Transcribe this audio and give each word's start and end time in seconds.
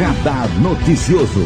Radar 0.00 0.48
Noticioso. 0.60 1.44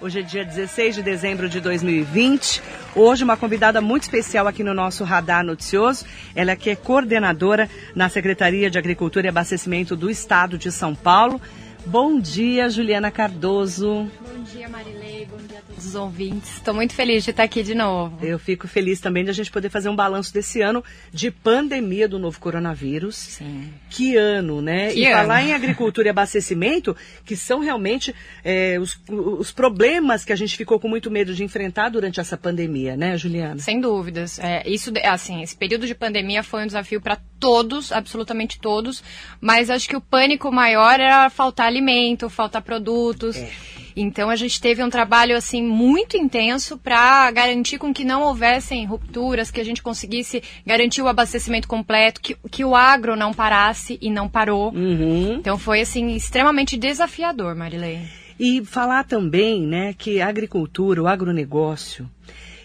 Hoje 0.00 0.20
é 0.20 0.22
dia 0.22 0.46
16 0.46 0.94
de 0.94 1.02
dezembro 1.02 1.46
de 1.46 1.60
2020. 1.60 2.62
Hoje 2.96 3.22
uma 3.22 3.36
convidada 3.36 3.82
muito 3.82 4.04
especial 4.04 4.46
aqui 4.46 4.64
no 4.64 4.72
nosso 4.72 5.04
Radar 5.04 5.44
Noticioso. 5.44 6.06
Ela 6.34 6.56
que 6.56 6.70
é 6.70 6.74
coordenadora 6.74 7.68
na 7.94 8.08
Secretaria 8.08 8.70
de 8.70 8.78
Agricultura 8.78 9.26
e 9.26 9.28
Abastecimento 9.28 9.94
do 9.94 10.08
Estado 10.08 10.56
de 10.56 10.72
São 10.72 10.94
Paulo. 10.94 11.38
Bom 11.86 12.20
dia, 12.20 12.68
Juliana 12.68 13.10
Cardoso. 13.10 14.10
Bom 14.20 14.42
dia, 14.42 14.68
Marilei. 14.68 15.26
Bom 15.30 15.38
dia 15.38 15.58
a 15.58 15.62
todos 15.62 15.86
os 15.86 15.94
ouvintes. 15.94 16.56
Estou 16.56 16.74
muito 16.74 16.92
feliz 16.94 17.24
de 17.24 17.30
estar 17.30 17.42
aqui 17.42 17.62
de 17.62 17.74
novo. 17.74 18.24
Eu 18.24 18.38
fico 18.38 18.68
feliz 18.68 19.00
também 19.00 19.24
de 19.24 19.30
a 19.30 19.32
gente 19.32 19.50
poder 19.50 19.70
fazer 19.70 19.88
um 19.88 19.96
balanço 19.96 20.32
desse 20.32 20.60
ano 20.60 20.84
de 21.12 21.30
pandemia 21.30 22.08
do 22.08 22.18
novo 22.18 22.38
coronavírus. 22.38 23.16
Sim. 23.16 23.72
Que 23.88 24.16
ano, 24.16 24.60
né? 24.60 24.92
Que 24.92 25.00
e 25.00 25.06
ano. 25.06 25.16
falar 25.16 25.42
em 25.42 25.54
agricultura 25.54 26.08
e 26.08 26.10
abastecimento, 26.10 26.96
que 27.24 27.36
são 27.36 27.60
realmente 27.60 28.14
é, 28.44 28.78
os, 28.78 29.00
os 29.08 29.50
problemas 29.50 30.24
que 30.24 30.32
a 30.32 30.36
gente 30.36 30.56
ficou 30.56 30.78
com 30.78 30.88
muito 30.88 31.10
medo 31.10 31.34
de 31.34 31.42
enfrentar 31.44 31.88
durante 31.88 32.20
essa 32.20 32.36
pandemia, 32.36 32.96
né, 32.96 33.16
Juliana? 33.16 33.60
Sem 33.60 33.80
dúvidas. 33.80 34.38
É, 34.38 34.68
isso, 34.68 34.92
assim, 35.04 35.42
esse 35.42 35.56
período 35.56 35.86
de 35.86 35.94
pandemia 35.94 36.42
foi 36.42 36.64
um 36.64 36.66
desafio 36.66 37.00
para 37.00 37.18
todos, 37.38 37.92
absolutamente 37.92 38.58
todos. 38.58 39.02
Mas 39.40 39.70
acho 39.70 39.88
que 39.88 39.96
o 39.96 40.00
pânico 40.00 40.50
maior 40.52 41.00
era 41.00 41.28
faltar 41.30 41.66
alimento, 41.66 42.28
faltar 42.28 42.62
produtos. 42.62 43.36
É. 43.36 43.50
Então 43.96 44.30
a 44.30 44.36
gente 44.36 44.60
teve 44.60 44.82
um 44.82 44.88
trabalho 44.88 45.36
assim 45.36 45.62
muito 45.62 46.16
intenso 46.16 46.78
para 46.78 47.30
garantir 47.32 47.78
com 47.78 47.92
que 47.92 48.04
não 48.04 48.22
houvessem 48.22 48.86
rupturas, 48.86 49.50
que 49.50 49.60
a 49.60 49.64
gente 49.64 49.82
conseguisse 49.82 50.42
garantir 50.64 51.02
o 51.02 51.08
abastecimento 51.08 51.66
completo, 51.66 52.20
que, 52.20 52.36
que 52.50 52.64
o 52.64 52.76
agro 52.76 53.16
não 53.16 53.34
parasse 53.34 53.98
e 54.00 54.08
não 54.08 54.28
parou. 54.28 54.72
Uhum. 54.72 55.34
Então 55.34 55.58
foi 55.58 55.80
assim 55.80 56.14
extremamente 56.14 56.76
desafiador, 56.76 57.56
Marilei. 57.56 58.02
E 58.38 58.64
falar 58.64 59.02
também, 59.02 59.66
né, 59.66 59.92
que 59.98 60.20
a 60.20 60.28
agricultura, 60.28 61.02
o 61.02 61.08
agronegócio, 61.08 62.08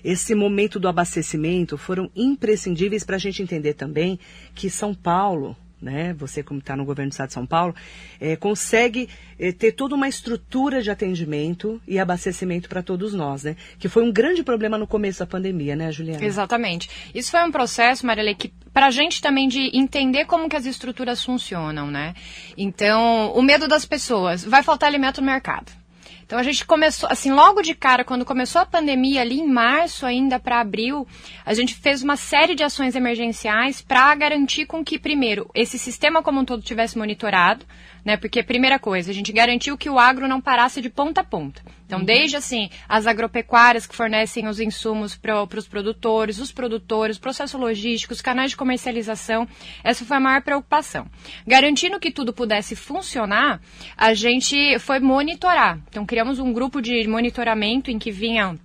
esse 0.03 0.35
momento 0.35 0.79
do 0.79 0.87
abastecimento 0.87 1.77
foram 1.77 2.09
imprescindíveis 2.15 3.03
para 3.03 3.15
a 3.15 3.19
gente 3.19 3.41
entender 3.41 3.73
também 3.73 4.19
que 4.53 4.69
São 4.69 4.93
Paulo, 4.93 5.55
né, 5.81 6.13
você 6.13 6.41
como 6.41 6.59
está 6.59 6.75
no 6.75 6.85
governo 6.85 7.09
do 7.09 7.13
estado 7.13 7.27
de 7.27 7.33
São 7.33 7.45
Paulo, 7.45 7.75
eh, 8.19 8.35
consegue 8.35 9.09
eh, 9.37 9.51
ter 9.51 9.73
toda 9.73 9.95
uma 9.95 10.07
estrutura 10.07 10.81
de 10.81 10.89
atendimento 10.89 11.81
e 11.87 11.99
abastecimento 11.99 12.69
para 12.69 12.81
todos 12.81 13.13
nós, 13.13 13.43
né? 13.43 13.57
Que 13.77 13.89
foi 13.89 14.03
um 14.03 14.11
grande 14.11 14.43
problema 14.43 14.77
no 14.77 14.87
começo 14.87 15.19
da 15.19 15.25
pandemia, 15.25 15.75
né, 15.75 15.91
Juliana? 15.91 16.23
Exatamente. 16.23 16.89
Isso 17.13 17.31
foi 17.31 17.43
um 17.43 17.51
processo, 17.51 18.05
Marilei, 18.05 18.33
que 18.33 18.53
para 18.73 18.87
a 18.87 18.91
gente 18.91 19.21
também 19.21 19.47
de 19.47 19.71
entender 19.77 20.25
como 20.25 20.47
que 20.47 20.55
as 20.55 20.65
estruturas 20.65 21.23
funcionam, 21.23 21.91
né? 21.91 22.13
Então, 22.57 23.33
o 23.33 23.41
medo 23.41 23.67
das 23.67 23.85
pessoas, 23.85 24.43
vai 24.45 24.63
faltar 24.63 24.87
alimento 24.87 25.19
no 25.19 25.27
mercado. 25.27 25.82
Então 26.25 26.39
a 26.39 26.43
gente 26.43 26.65
começou, 26.65 27.09
assim, 27.11 27.31
logo 27.31 27.61
de 27.61 27.73
cara, 27.73 28.03
quando 28.03 28.25
começou 28.25 28.61
a 28.61 28.65
pandemia, 28.65 29.21
ali 29.21 29.39
em 29.39 29.47
março 29.47 30.05
ainda 30.05 30.39
para 30.39 30.59
abril, 30.59 31.07
a 31.45 31.53
gente 31.53 31.75
fez 31.75 32.01
uma 32.01 32.15
série 32.15 32.55
de 32.55 32.63
ações 32.63 32.95
emergenciais 32.95 33.81
para 33.81 34.13
garantir 34.15 34.65
com 34.65 34.83
que, 34.83 34.97
primeiro, 34.97 35.49
esse 35.53 35.77
sistema 35.77 36.23
como 36.23 36.41
um 36.41 36.45
todo 36.45 36.61
tivesse 36.61 36.97
monitorado, 36.97 37.65
né? 38.03 38.17
Porque, 38.17 38.43
primeira 38.43 38.77
coisa, 38.77 39.11
a 39.11 39.13
gente 39.13 39.31
garantiu 39.31 39.77
que 39.77 39.89
o 39.89 39.97
agro 39.99 40.27
não 40.27 40.41
parasse 40.41 40.81
de 40.81 40.89
ponta 40.89 41.21
a 41.21 41.23
ponta. 41.23 41.61
Então, 41.85 42.03
desde 42.03 42.35
assim, 42.35 42.69
as 42.89 43.05
agropecuárias 43.05 43.85
que 43.85 43.95
fornecem 43.95 44.47
os 44.47 44.59
insumos 44.59 45.15
para 45.15 45.43
os 45.43 45.67
produtores, 45.67 46.39
os 46.39 46.51
produtores, 46.51 47.19
processo 47.19 47.57
logístico, 47.57 48.13
os 48.13 48.21
canais 48.21 48.51
de 48.51 48.57
comercialização, 48.57 49.47
essa 49.83 50.03
foi 50.03 50.17
a 50.17 50.19
maior 50.19 50.41
preocupação. 50.41 51.05
Garantindo 51.45 51.99
que 51.99 52.11
tudo 52.11 52.33
pudesse 52.33 52.75
funcionar, 52.75 53.61
a 53.95 54.13
gente 54.13 54.79
foi 54.79 54.99
monitorar. 54.99 55.79
Então, 55.89 56.05
criamos 56.05 56.39
um 56.39 56.51
grupo 56.51 56.81
de 56.81 57.07
monitoramento 57.07 57.91
em 57.91 57.99
que 57.99 58.11
vinham 58.11 58.59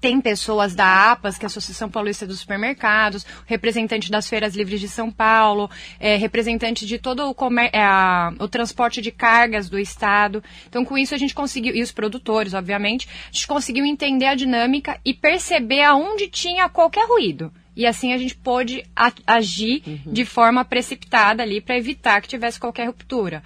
tem 0.00 0.20
pessoas 0.20 0.74
da 0.74 1.12
APAS, 1.12 1.38
que 1.38 1.44
é 1.44 1.46
a 1.46 1.48
Associação 1.48 1.90
Paulista 1.90 2.26
dos 2.26 2.40
Supermercados, 2.40 3.24
representante 3.46 4.10
das 4.10 4.28
feiras 4.28 4.54
livres 4.54 4.80
de 4.80 4.88
São 4.88 5.10
Paulo, 5.10 5.70
é, 5.98 6.16
representante 6.16 6.86
de 6.86 6.98
todo 6.98 7.28
o, 7.28 7.34
comer, 7.34 7.70
é, 7.72 7.82
a, 7.82 8.32
o 8.38 8.48
transporte 8.48 9.00
de 9.00 9.10
cargas 9.10 9.68
do 9.68 9.78
Estado. 9.78 10.42
Então, 10.68 10.84
com 10.84 10.96
isso, 10.96 11.14
a 11.14 11.18
gente 11.18 11.34
conseguiu, 11.34 11.74
e 11.74 11.82
os 11.82 11.92
produtores, 11.92 12.54
obviamente, 12.54 13.08
a 13.30 13.32
gente 13.32 13.46
conseguiu 13.46 13.84
entender 13.84 14.26
a 14.26 14.34
dinâmica 14.34 14.98
e 15.04 15.14
perceber 15.14 15.82
aonde 15.82 16.28
tinha 16.28 16.68
qualquer 16.68 17.06
ruído. 17.06 17.52
E 17.76 17.86
assim 17.86 18.12
a 18.12 18.18
gente 18.18 18.34
pôde 18.34 18.84
agir 19.26 19.82
de 20.06 20.24
forma 20.24 20.64
precipitada 20.64 21.42
ali 21.42 21.60
para 21.60 21.78
evitar 21.78 22.20
que 22.20 22.28
tivesse 22.28 22.58
qualquer 22.58 22.86
ruptura. 22.86 23.42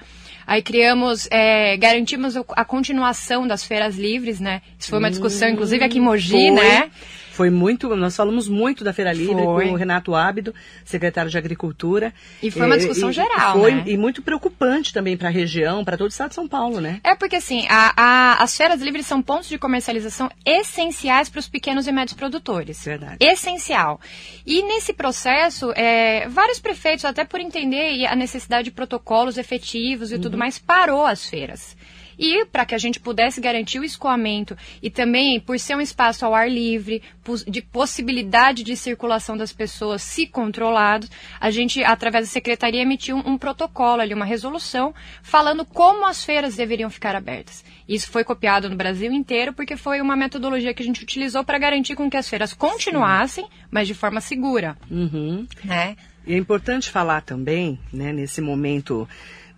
Aí 0.47 0.63
criamos, 0.63 1.29
é, 1.31 1.77
garantimos 1.77 2.35
a 2.37 2.65
continuação 2.65 3.47
das 3.47 3.65
feiras 3.65 3.97
livres, 3.97 4.41
né? 4.41 4.61
Isso 4.79 4.91
foi 4.91 4.99
uma 4.99 5.11
discussão, 5.11 5.49
inclusive 5.49 5.85
aqui 5.85 5.99
em 5.99 6.03
Mogi, 6.03 6.31
Foi. 6.33 6.51
né? 6.51 6.91
Foi 7.35 7.51
muito, 7.51 7.95
nós 7.97 8.15
falamos 8.15 8.49
muito 8.49 8.85
da 8.85 8.93
Feira 8.93 9.13
Livre 9.13 9.43
Foi. 9.43 9.67
com 9.67 9.73
o 9.73 9.77
Renato 9.77 10.15
Ábido, 10.15 10.55
secretário 10.85 11.31
de 11.31 11.37
Agricultura. 11.37 12.15
E 12.43 12.51
foi 12.51 12.65
uma 12.67 12.77
Eh, 12.77 12.79
discussão 12.79 13.11
e- 13.11 13.13
geral, 13.13 13.59
foi, 13.59 13.75
né? 13.75 13.83
E 13.87 13.97
muito 13.97 14.23
preocupante 14.23 14.93
também 14.93 15.17
para 15.17 15.29
a 15.29 15.33
região, 15.33 15.85
para 15.85 15.97
todo 15.97 16.07
o 16.07 16.11
estado 16.11 16.29
de 16.29 16.37
São 16.37 16.47
Paulo, 16.47 16.81
né? 16.81 17.01
É 17.03 17.15
porque 17.17 17.37
assim, 17.37 17.67
a- 17.69 17.93
a- 17.97 18.43
as 18.43 18.57
feiras 18.57 18.81
livres 18.81 19.07
são 19.07 19.21
pontos 19.21 19.49
de 19.49 19.59
comercialização 19.59 20.31
essenciais 20.45 21.29
para 21.29 21.41
os 21.41 21.49
pequenos 21.49 21.87
e 21.87 21.93
médios 21.93 22.17
produtores. 22.17 22.85
Verdade. 22.85 23.17
Essencial. 23.21 24.01
E 24.47 24.63
nesse 24.63 24.93
processo, 24.93 25.73
é, 25.75 26.29
vários 26.29 26.61
prefeitos, 26.61 27.05
até 27.05 27.25
por 27.25 27.41
entender 27.41 28.07
a 28.07 28.15
necessidade 28.15 28.65
de 28.67 28.71
protocolos 28.71 29.37
efetivos 29.39 30.13
e 30.13 30.19
tudo 30.19 30.39
mais, 30.39 30.59
parou 30.59 31.05
as 31.05 31.27
feiras. 31.29 31.77
E 32.19 32.45
para 32.47 32.65
que 32.65 32.75
a 32.75 32.79
gente 32.79 33.01
pudesse 33.01 33.41
garantir 33.41 33.79
o 33.79 33.85
escoamento 33.85 34.57
e 34.83 34.91
também 34.91 35.41
por 35.41 35.59
ser 35.59 35.77
um 35.77 35.81
espaço 35.81 36.25
ao 36.25 36.35
ar 36.35 36.51
livre, 36.51 37.03
de 37.47 37.63
possibilidade 37.63 38.63
de 38.63 38.77
circulação 38.77 39.37
das 39.37 39.53
pessoas 39.53 40.03
se 40.03 40.27
controlados, 40.27 41.11
a 41.41 41.51
gente, 41.51 41.83
através 41.83 42.27
da 42.27 42.33
secretaria, 42.33 42.83
emitiu 42.83 43.17
um, 43.17 43.33
um 43.33 43.39
protocolo 43.39 44.01
ali, 44.03 44.13
uma 44.15 44.25
resolução, 44.25 44.95
falando 45.23 45.65
como 45.65 46.07
as 46.07 46.25
feiras 46.25 46.57
deveriam 46.57 46.91
ficar 46.91 47.17
abertas. 47.17 47.65
Isso 47.89 48.11
foi 48.11 48.25
copiado 48.25 48.69
no 48.69 48.77
Brasil 48.77 49.13
inteiro 49.13 49.53
porque 49.53 49.77
foi 49.77 50.01
uma 50.01 50.17
metodologia 50.17 50.75
que 50.75 50.83
a 50.83 50.87
gente 50.87 51.03
utilizou 51.03 51.45
para 51.45 51.59
garantir 51.59 51.95
com 51.97 52.11
que 52.11 52.17
as 52.17 52.29
feiras 52.29 52.53
continuassem, 52.53 53.47
mas 53.71 53.87
de 53.87 53.95
forma 53.95 54.21
segura, 54.21 54.77
Uhum. 54.91 55.47
né? 55.65 55.97
E 56.27 56.33
é 56.35 56.39
importante 56.39 56.91
falar 56.91 57.21
também, 57.21 57.79
né, 57.93 58.13
nesse 58.13 58.41
momento 58.41 59.07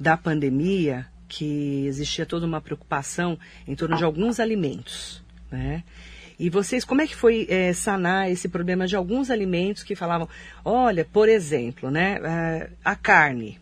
da 0.01 0.17
pandemia, 0.17 1.07
que 1.29 1.87
existia 1.87 2.25
toda 2.25 2.47
uma 2.47 2.61
preocupação 2.61 3.39
em 3.67 3.75
torno 3.75 3.97
de 3.97 4.05
alguns 4.05 4.41
alimentos, 4.41 5.23
né? 5.51 5.83
E 6.39 6.51
vocês, 6.51 6.85
como 6.85 7.01
é 7.01 7.07
que 7.07 7.17
foi 7.17 7.47
eh, 7.49 7.73
sanar 7.73 8.31
esse 8.31 8.47
problema 8.49 8.87
de 8.87 8.95
alguns 8.95 9.31
alimentos 9.31 9.83
que 9.83 9.97
falavam, 9.97 10.29
olha, 10.63 11.03
por 11.03 11.31
exemplo, 11.31 11.91
né, 11.91 12.19
eh, 12.23 12.71
a 12.85 12.95
carne, 12.95 13.59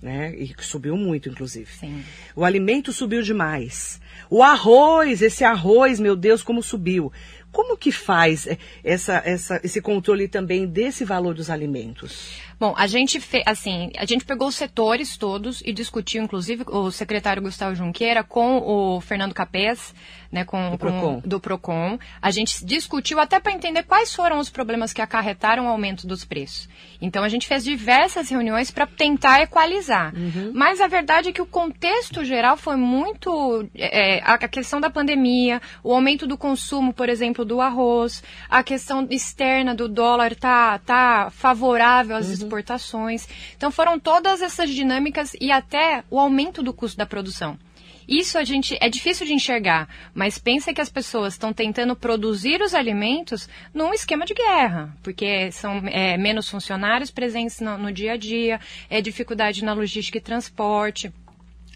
né, 0.00 0.32
e 0.36 0.54
que 0.54 0.64
subiu 0.64 0.96
muito, 0.96 1.28
inclusive. 1.28 1.72
Sim. 1.72 2.04
O 2.36 2.44
alimento 2.44 2.92
subiu 2.92 3.20
demais. 3.20 4.00
O 4.30 4.44
arroz, 4.44 5.22
esse 5.22 5.42
arroz, 5.42 5.98
meu 5.98 6.14
Deus, 6.14 6.42
como 6.42 6.62
subiu. 6.62 7.12
Como 7.50 7.76
que 7.76 7.90
faz 7.90 8.46
eh, 8.46 8.58
essa, 8.84 9.20
essa, 9.24 9.60
esse 9.64 9.80
controle 9.80 10.28
também 10.28 10.66
desse 10.66 11.04
valor 11.04 11.34
dos 11.34 11.50
alimentos? 11.50 12.38
Bom, 12.60 12.74
a 12.76 12.86
gente 12.86 13.18
fe... 13.20 13.42
assim, 13.46 13.90
a 13.96 14.04
gente 14.04 14.24
pegou 14.24 14.48
os 14.48 14.54
setores 14.54 15.16
todos 15.16 15.60
e 15.64 15.72
discutiu, 15.72 16.22
inclusive, 16.22 16.64
o 16.68 16.90
secretário 16.90 17.42
Gustavo 17.42 17.74
Junqueira 17.74 18.22
com 18.22 18.58
o 18.58 19.00
Fernando 19.00 19.34
Capês, 19.34 19.94
né, 20.30 20.44
com, 20.44 20.70
Do 20.72 20.78
com- 20.78 20.78
Procon. 20.78 21.22
do 21.24 21.40
Procon. 21.40 21.98
A 22.20 22.30
gente 22.30 22.64
discutiu 22.64 23.20
até 23.20 23.38
para 23.38 23.52
entender 23.52 23.84
quais 23.84 24.12
foram 24.14 24.38
os 24.38 24.50
problemas 24.50 24.92
que 24.92 25.00
acarretaram 25.00 25.66
o 25.66 25.68
aumento 25.68 26.06
dos 26.06 26.24
preços. 26.24 26.68
Então 27.00 27.22
a 27.22 27.28
gente 27.28 27.46
fez 27.46 27.62
diversas 27.64 28.28
reuniões 28.28 28.70
para 28.70 28.86
tentar 28.86 29.40
equalizar. 29.42 30.12
Mas 30.52 30.80
a 30.80 30.86
verdade 30.88 31.28
é 31.28 31.32
que 31.32 31.42
o 31.42 31.46
contexto 31.46 32.24
geral 32.24 32.56
foi 32.56 32.76
muito 32.76 33.68
é, 33.74 34.20
a 34.22 34.34
a 34.44 34.48
questão 34.48 34.80
da 34.80 34.90
pandemia, 34.90 35.62
o 35.82 35.94
aumento 35.94 36.26
do 36.26 36.36
consumo, 36.36 36.92
por 36.92 37.08
exemplo, 37.08 37.44
do 37.44 37.60
arroz, 37.60 38.22
a 38.50 38.62
questão 38.62 39.06
externa 39.08 39.74
do 39.74 39.88
dólar 39.88 40.34
tá 40.34 40.78
tá 40.80 41.30
favorável 41.30 42.16
às 42.16 42.26
exportações. 42.54 43.28
Então 43.56 43.70
foram 43.70 43.98
todas 43.98 44.40
essas 44.42 44.70
dinâmicas 44.70 45.32
e 45.40 45.50
até 45.50 46.04
o 46.10 46.18
aumento 46.18 46.62
do 46.62 46.72
custo 46.72 46.96
da 46.96 47.06
produção. 47.06 47.58
Isso 48.06 48.36
a 48.36 48.44
gente 48.44 48.76
é 48.82 48.88
difícil 48.90 49.26
de 49.26 49.32
enxergar, 49.32 49.88
mas 50.14 50.38
pensa 50.38 50.74
que 50.74 50.80
as 50.80 50.90
pessoas 50.90 51.32
estão 51.32 51.54
tentando 51.54 51.96
produzir 51.96 52.60
os 52.60 52.74
alimentos 52.74 53.48
num 53.72 53.94
esquema 53.94 54.26
de 54.26 54.34
guerra, 54.34 54.94
porque 55.02 55.50
são 55.50 55.82
é, 55.86 56.18
menos 56.18 56.48
funcionários 56.48 57.10
presentes 57.10 57.60
no, 57.60 57.78
no 57.78 57.90
dia 57.90 58.12
a 58.12 58.16
dia, 58.18 58.60
é 58.90 59.00
dificuldade 59.00 59.64
na 59.64 59.72
logística 59.72 60.18
e 60.18 60.20
transporte 60.20 61.12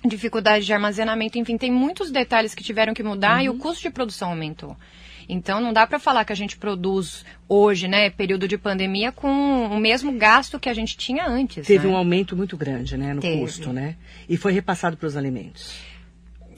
dificuldade 0.05 0.65
de 0.65 0.73
armazenamento, 0.73 1.39
enfim, 1.39 1.59
tem 1.59 1.73
muitos 1.73 2.13
detalhes 2.13 2.55
que 2.55 2.63
tiveram 2.63 2.95
que 2.95 3.03
mudar 3.03 3.43
e 3.43 3.49
o 3.49 3.59
custo 3.59 3.83
de 3.83 3.91
produção 3.91 4.31
aumentou. 4.31 4.77
Então 5.29 5.61
não 5.61 5.73
dá 5.73 5.87
para 5.87 5.99
falar 5.99 6.25
que 6.25 6.33
a 6.33 6.37
gente 6.37 6.57
produz 6.57 7.25
hoje, 7.49 7.87
né, 7.87 8.09
período 8.09 8.49
de 8.49 8.57
pandemia, 8.57 9.13
com 9.13 9.67
o 9.67 9.79
mesmo 9.79 10.13
gasto 10.13 10.59
que 10.59 10.69
a 10.69 10.75
gente 10.75 10.97
tinha 10.97 11.27
antes. 11.27 11.67
Teve 11.67 11.87
né? 11.87 11.93
um 11.93 11.97
aumento 11.97 12.37
muito 12.37 12.57
grande, 12.57 12.97
né, 12.97 13.13
no 13.13 13.21
Teve. 13.21 13.41
custo, 13.41 13.73
né? 13.73 13.97
E 14.29 14.37
foi 14.37 14.53
repassado 14.53 14.97
para 14.97 15.07
os 15.07 15.17
alimentos. 15.17 15.88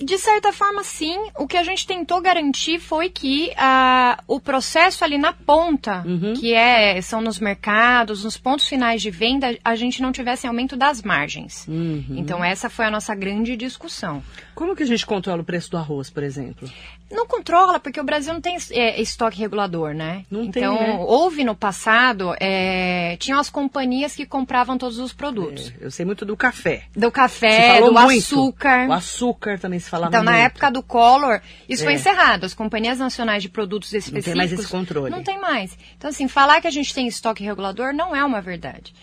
De 0.01 0.17
certa 0.19 0.53
forma, 0.53 0.83
sim. 0.83 1.17
O 1.39 1.47
que 1.47 1.57
a 1.57 1.63
gente 1.63 1.87
tentou 1.87 2.21
garantir 2.23 2.79
foi 2.81 3.11
que 3.11 3.53
ah, 3.57 4.23
o 4.27 4.41
processo 4.41 5.05
ali 5.05 5.19
na 5.19 5.33
ponta, 5.33 6.03
Uhum. 6.07 6.33
que 6.35 6.55
é 6.55 7.01
são 7.03 7.21
nos 7.21 7.39
mercados, 7.39 8.25
nos 8.25 8.39
pontos 8.39 8.67
finais 8.67 9.03
de 9.03 9.11
venda, 9.11 9.57
a 9.65 9.77
gente 9.77 10.01
não 10.01 10.11
tivesse 10.11 10.47
aumento 10.47 10.77
das 10.77 11.03
margens. 11.03 11.67
Uhum. 11.69 12.05
Então 12.17 12.43
essa 12.43 12.71
foi 12.71 12.87
a 12.87 12.91
nossa 12.91 13.15
grande 13.15 13.57
discussão. 13.57 14.23
Como 14.55 14.75
que 14.75 14.83
a 14.83 14.87
gente 14.87 15.07
controla 15.07 15.43
o 15.43 15.45
preço 15.45 15.71
do 15.71 15.77
arroz, 15.77 16.11
por 16.11 16.23
exemplo? 16.23 16.69
Não 17.11 17.27
controla, 17.27 17.81
porque 17.81 18.01
o 18.01 18.05
Brasil 18.05 18.33
não 18.33 18.41
tem 18.41 18.57
é, 18.71 19.01
estoque 19.01 19.39
regulador, 19.39 19.93
né? 19.95 20.25
Não 20.31 20.49
tem, 20.49 20.63
então, 20.63 20.75
né? 20.75 20.97
houve 21.01 21.45
no 21.45 21.57
passado, 21.57 22.35
é, 22.39 23.17
tinham 23.19 23.41
as 23.41 23.51
companhias 23.51 24.15
que 24.15 24.25
compravam 24.25 24.79
todos 24.79 24.99
os 24.99 25.13
produtos. 25.13 25.73
É, 25.81 25.87
eu 25.87 25.91
sei 25.91 26.07
muito 26.07 26.25
do 26.25 26.37
café. 26.37 26.85
Do 26.95 27.11
café, 27.11 27.81
do 27.81 27.93
muito. 27.93 28.19
açúcar. 28.19 28.89
O 28.89 28.93
açúcar 28.93 29.59
também 29.59 29.81
se 29.81 29.90
falava 29.91 30.11
Então, 30.11 30.23
na 30.23 30.33
muito. 30.33 30.45
época 30.47 30.71
do 30.71 30.83
Collor, 30.83 31.41
isso 31.69 31.85
foi 31.85 31.93
É. 31.93 31.97
encerrado. 31.97 32.45
As 32.47 32.55
companhias 32.55 32.99
nacionais 32.99 33.43
de 33.43 33.49
produtos 33.49 33.93
específicos... 33.93 34.25
tem 34.25 34.35
mais 34.35 34.53
esse 34.53 34.69
controle. 34.69 35.11
Não 35.11 35.23
tem 35.23 35.39
mais. 35.41 35.77
Então, 35.97 36.09
assim, 36.09 36.29
falar 36.29 36.61
que 36.61 36.67
a 36.67 36.71
gente 36.71 36.95
tem 36.95 37.07
estoque 37.07 37.43
regulador 37.45 37.93
não 37.93 38.15
é 38.15 38.25
uma 38.25 38.41
verdade. 38.41 38.95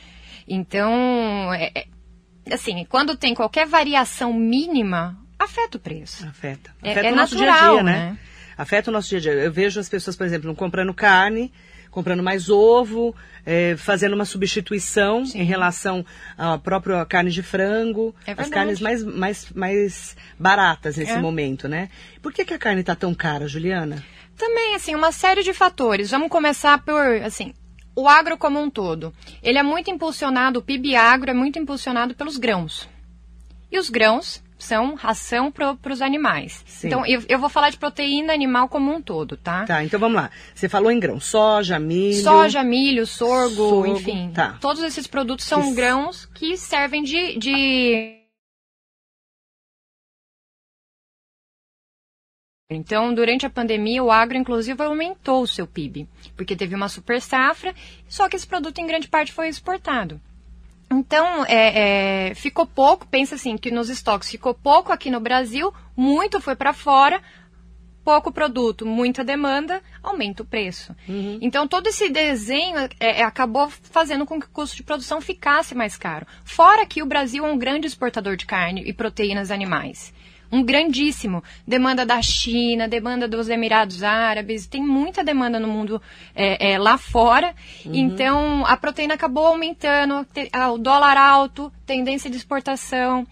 Então, 0.47 1.53
é- 1.53 1.71
é- 1.75 1.87
assim, 2.53 2.85
quando 2.89 3.15
tem 3.17 3.33
qualquer 3.35 3.67
variação 3.67 4.33
mínima, 4.33 5.17
afeta 5.37 5.77
o 5.77 5.79
preço. 5.79 6.25
Afeta. 6.25 6.71
É- 6.81 6.91
Afeta 6.91 7.07
é 7.07 7.11
o 7.11 7.15
nosso 7.15 7.35
dia 7.35 7.45
a 7.45 7.51
natural, 7.51 7.73
dia, 7.75 7.83
né? 7.83 7.91
né? 8.11 8.17
Afeta 8.57 8.89
o 8.89 8.93
nosso 8.93 9.09
dia 9.09 9.17
a 9.17 9.21
dia. 9.21 9.31
Eu 9.33 9.51
vejo 9.51 9.79
as 9.79 9.89
pessoas, 9.89 10.15
por 10.15 10.25
exemplo, 10.25 10.55
comprando 10.55 10.93
carne, 10.93 11.51
comprando 11.97 12.21
mais 12.21 12.47
ovo, 12.47 13.15
eh, 13.43 13.75
fazendo 13.75 14.13
uma 14.13 14.23
substituição 14.23 15.23
em 15.33 15.43
relação 15.43 16.05
à 16.37 16.55
própria 16.55 17.03
carne 17.07 17.31
de 17.31 17.41
frango, 17.41 18.13
É 18.23 18.33
as 18.37 18.49
carnes 18.49 18.79
mais, 18.79 19.03
mais, 19.03 19.51
mais 19.51 20.15
baratas 20.37 20.95
nesse 20.95 21.13
É. 21.13 21.17
momento, 21.17 21.67
né? 21.67 21.89
Por 22.21 22.31
que, 22.31 22.45
que 22.45 22.53
a 22.53 22.59
carne 22.59 22.81
está 22.81 22.95
tão 22.95 23.15
cara, 23.15 23.47
Juliana? 23.47 24.05
Também, 24.37 24.75
assim, 24.75 24.93
uma 24.93 25.11
série 25.11 25.41
de 25.41 25.53
fatores. 25.55 26.11
Vamos 26.11 26.29
começar 26.29 26.77
por, 26.85 27.01
assim, 27.25 27.51
o 27.95 28.07
agro 28.07 28.37
como 28.37 28.61
um 28.61 28.69
todo. 28.69 29.11
Ele 29.41 29.57
é 29.57 29.63
muito 29.63 29.89
impulsionado, 29.89 30.59
o 30.59 30.61
PIB 30.61 30.95
agro 30.95 31.31
é 31.31 31.33
muito 31.33 31.57
impulsionado 31.57 32.13
pelos 32.13 32.37
grãos. 32.37 32.87
E 33.71 33.79
os 33.79 33.89
grãos 33.89 34.43
são 34.57 34.95
ração 34.95 35.51
para 35.51 35.77
os 35.91 36.01
animais. 36.01 36.63
Sim. 36.65 36.87
Então, 36.87 37.05
eu, 37.05 37.23
eu 37.29 37.37
vou 37.39 37.49
falar 37.49 37.69
de 37.69 37.77
proteína 37.77 38.33
animal 38.33 38.67
como 38.67 38.91
um 38.93 39.01
todo, 39.01 39.37
tá? 39.37 39.65
Tá, 39.65 39.83
então 39.83 39.99
vamos 39.99 40.15
lá. 40.21 40.31
Você 40.55 40.67
falou 40.67 40.91
em 40.91 40.99
grão, 40.99 41.19
soja, 41.19 41.77
milho. 41.79 42.21
Soja, 42.23 42.63
milho, 42.63 43.05
sorgo, 43.05 43.55
Sorgo, 43.69 43.87
enfim. 43.87 44.31
tá. 44.33 44.57
Todos 44.59 44.81
esses 44.83 45.05
produtos 45.07 45.45
são 45.45 45.61
Que- 45.61 45.75
grãos 45.75 46.25
que 46.33 46.57
servem 46.57 47.03
de, 47.03 47.37
de 47.37 48.17
Então, 52.69 53.13
durante 53.13 53.45
a 53.45 53.49
pandemia, 53.49 54.03
o 54.03 54.11
agro, 54.11 54.37
inclusive, 54.37 54.81
aumentou 54.83 55.41
o 55.43 55.47
seu 55.47 55.65
PIB, 55.65 56.05
porque 56.35 56.53
teve 56.55 56.75
uma 56.75 56.89
super 56.89 57.21
safra, 57.21 57.73
só 58.09 58.27
que 58.27 58.35
esse 58.35 58.45
produto, 58.45 58.79
em 58.79 58.85
grande 58.87 59.07
parte, 59.07 59.31
foi 59.31 59.47
exportado. 59.47 60.19
Então, 60.89 61.45
é, 61.45 62.29
é, 62.29 62.35
ficou 62.35 62.65
pouco, 62.65 63.07
pensa 63.07 63.35
assim, 63.35 63.57
que 63.57 63.69
nos 63.69 63.89
estoques 63.89 64.31
ficou 64.31 64.53
pouco 64.53 64.91
aqui 64.91 65.11
no 65.11 65.19
Brasil, 65.19 65.73
muito 65.95 66.39
foi 66.39 66.55
para 66.55 66.71
fora, 66.71 67.21
pouco 68.07 68.31
produto, 68.31 68.85
muita 68.85 69.21
demanda, 69.21 69.81
aumenta 70.01 70.41
o 70.41 70.45
preço. 70.45 70.95
Então, 71.41 71.67
todo 71.67 71.87
esse 71.87 72.09
desenho 72.09 72.77
é, 72.77 72.89
é, 73.01 73.23
acabou 73.23 73.69
fazendo 73.69 74.25
com 74.25 74.39
que 74.39 74.45
o 74.45 74.49
custo 74.49 74.77
de 74.77 74.83
produção 74.83 75.19
ficasse 75.19 75.75
mais 75.75 75.97
caro. 75.97 76.25
Fora 76.45 76.85
que 76.85 77.03
o 77.03 77.05
Brasil 77.05 77.45
é 77.45 77.51
um 77.51 77.57
grande 77.57 77.85
exportador 77.85 78.37
de 78.37 78.45
carne 78.45 78.81
e 78.85 78.93
proteínas 78.93 79.51
animais. 79.51 80.13
Um 80.51 80.63
grandíssimo. 80.63 81.43
Demanda 81.67 82.05
da 82.05 82.21
China, 82.21 82.87
demanda 82.87 83.27
dos 83.27 83.49
Emirados 83.49 84.03
Árabes, 84.03 84.67
tem 84.67 84.81
muita 84.81 85.23
demanda 85.23 85.59
no 85.59 85.67
mundo 85.67 86.01
é, 86.35 86.71
é, 86.71 86.77
lá 86.79 86.97
fora. 86.97 87.53
Então, 87.85 88.65
a 88.65 88.77
proteína 88.77 89.15
acabou 89.15 89.45
aumentando, 89.45 90.25
o 90.73 90.77
dólar 90.77 91.17
alto, 91.17 91.71
tendência 91.85 92.29
de 92.29 92.37
exportação. 92.37 93.27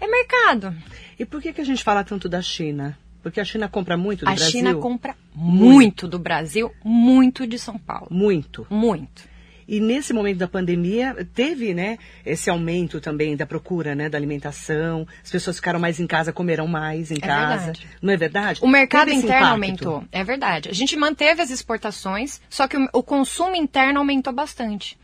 É 0.00 0.06
mercado. 0.06 0.74
E 1.18 1.24
por 1.24 1.40
que, 1.40 1.52
que 1.52 1.60
a 1.60 1.64
gente 1.64 1.82
fala 1.82 2.02
tanto 2.02 2.28
da 2.28 2.42
China? 2.42 2.98
Porque 3.22 3.40
a 3.40 3.44
China 3.44 3.68
compra 3.68 3.96
muito 3.96 4.24
do 4.24 4.28
A 4.28 4.34
Brasil? 4.34 4.50
China 4.50 4.74
compra 4.74 5.14
muito 5.34 6.08
do 6.08 6.18
Brasil, 6.18 6.72
muito 6.84 7.46
de 7.46 7.58
São 7.58 7.78
Paulo. 7.78 8.08
Muito. 8.10 8.66
Muito. 8.68 9.31
E 9.66 9.80
nesse 9.80 10.12
momento 10.12 10.38
da 10.38 10.48
pandemia, 10.48 11.26
teve, 11.34 11.72
né, 11.74 11.98
esse 12.24 12.50
aumento 12.50 13.00
também 13.00 13.36
da 13.36 13.46
procura, 13.46 13.94
né, 13.94 14.08
da 14.08 14.18
alimentação. 14.18 15.06
As 15.22 15.30
pessoas 15.30 15.56
ficaram 15.56 15.78
mais 15.80 16.00
em 16.00 16.06
casa, 16.06 16.32
comerão 16.32 16.66
mais 16.66 17.10
em 17.10 17.16
É 17.16 17.20
casa. 17.20 17.56
verdade. 17.66 17.88
Não 18.00 18.12
é 18.12 18.16
verdade? 18.16 18.60
O 18.62 18.68
mercado 18.68 19.10
interno 19.10 19.28
impacto. 19.36 19.50
aumentou, 19.52 20.04
é 20.10 20.24
verdade. 20.24 20.68
A 20.68 20.74
gente 20.74 20.96
manteve 20.96 21.42
as 21.42 21.50
exportações, 21.50 22.40
só 22.48 22.66
que 22.66 22.76
o, 22.76 22.88
o 22.92 23.02
consumo 23.02 23.54
interno 23.56 23.98
aumentou 24.00 24.32
bastante. 24.32 24.98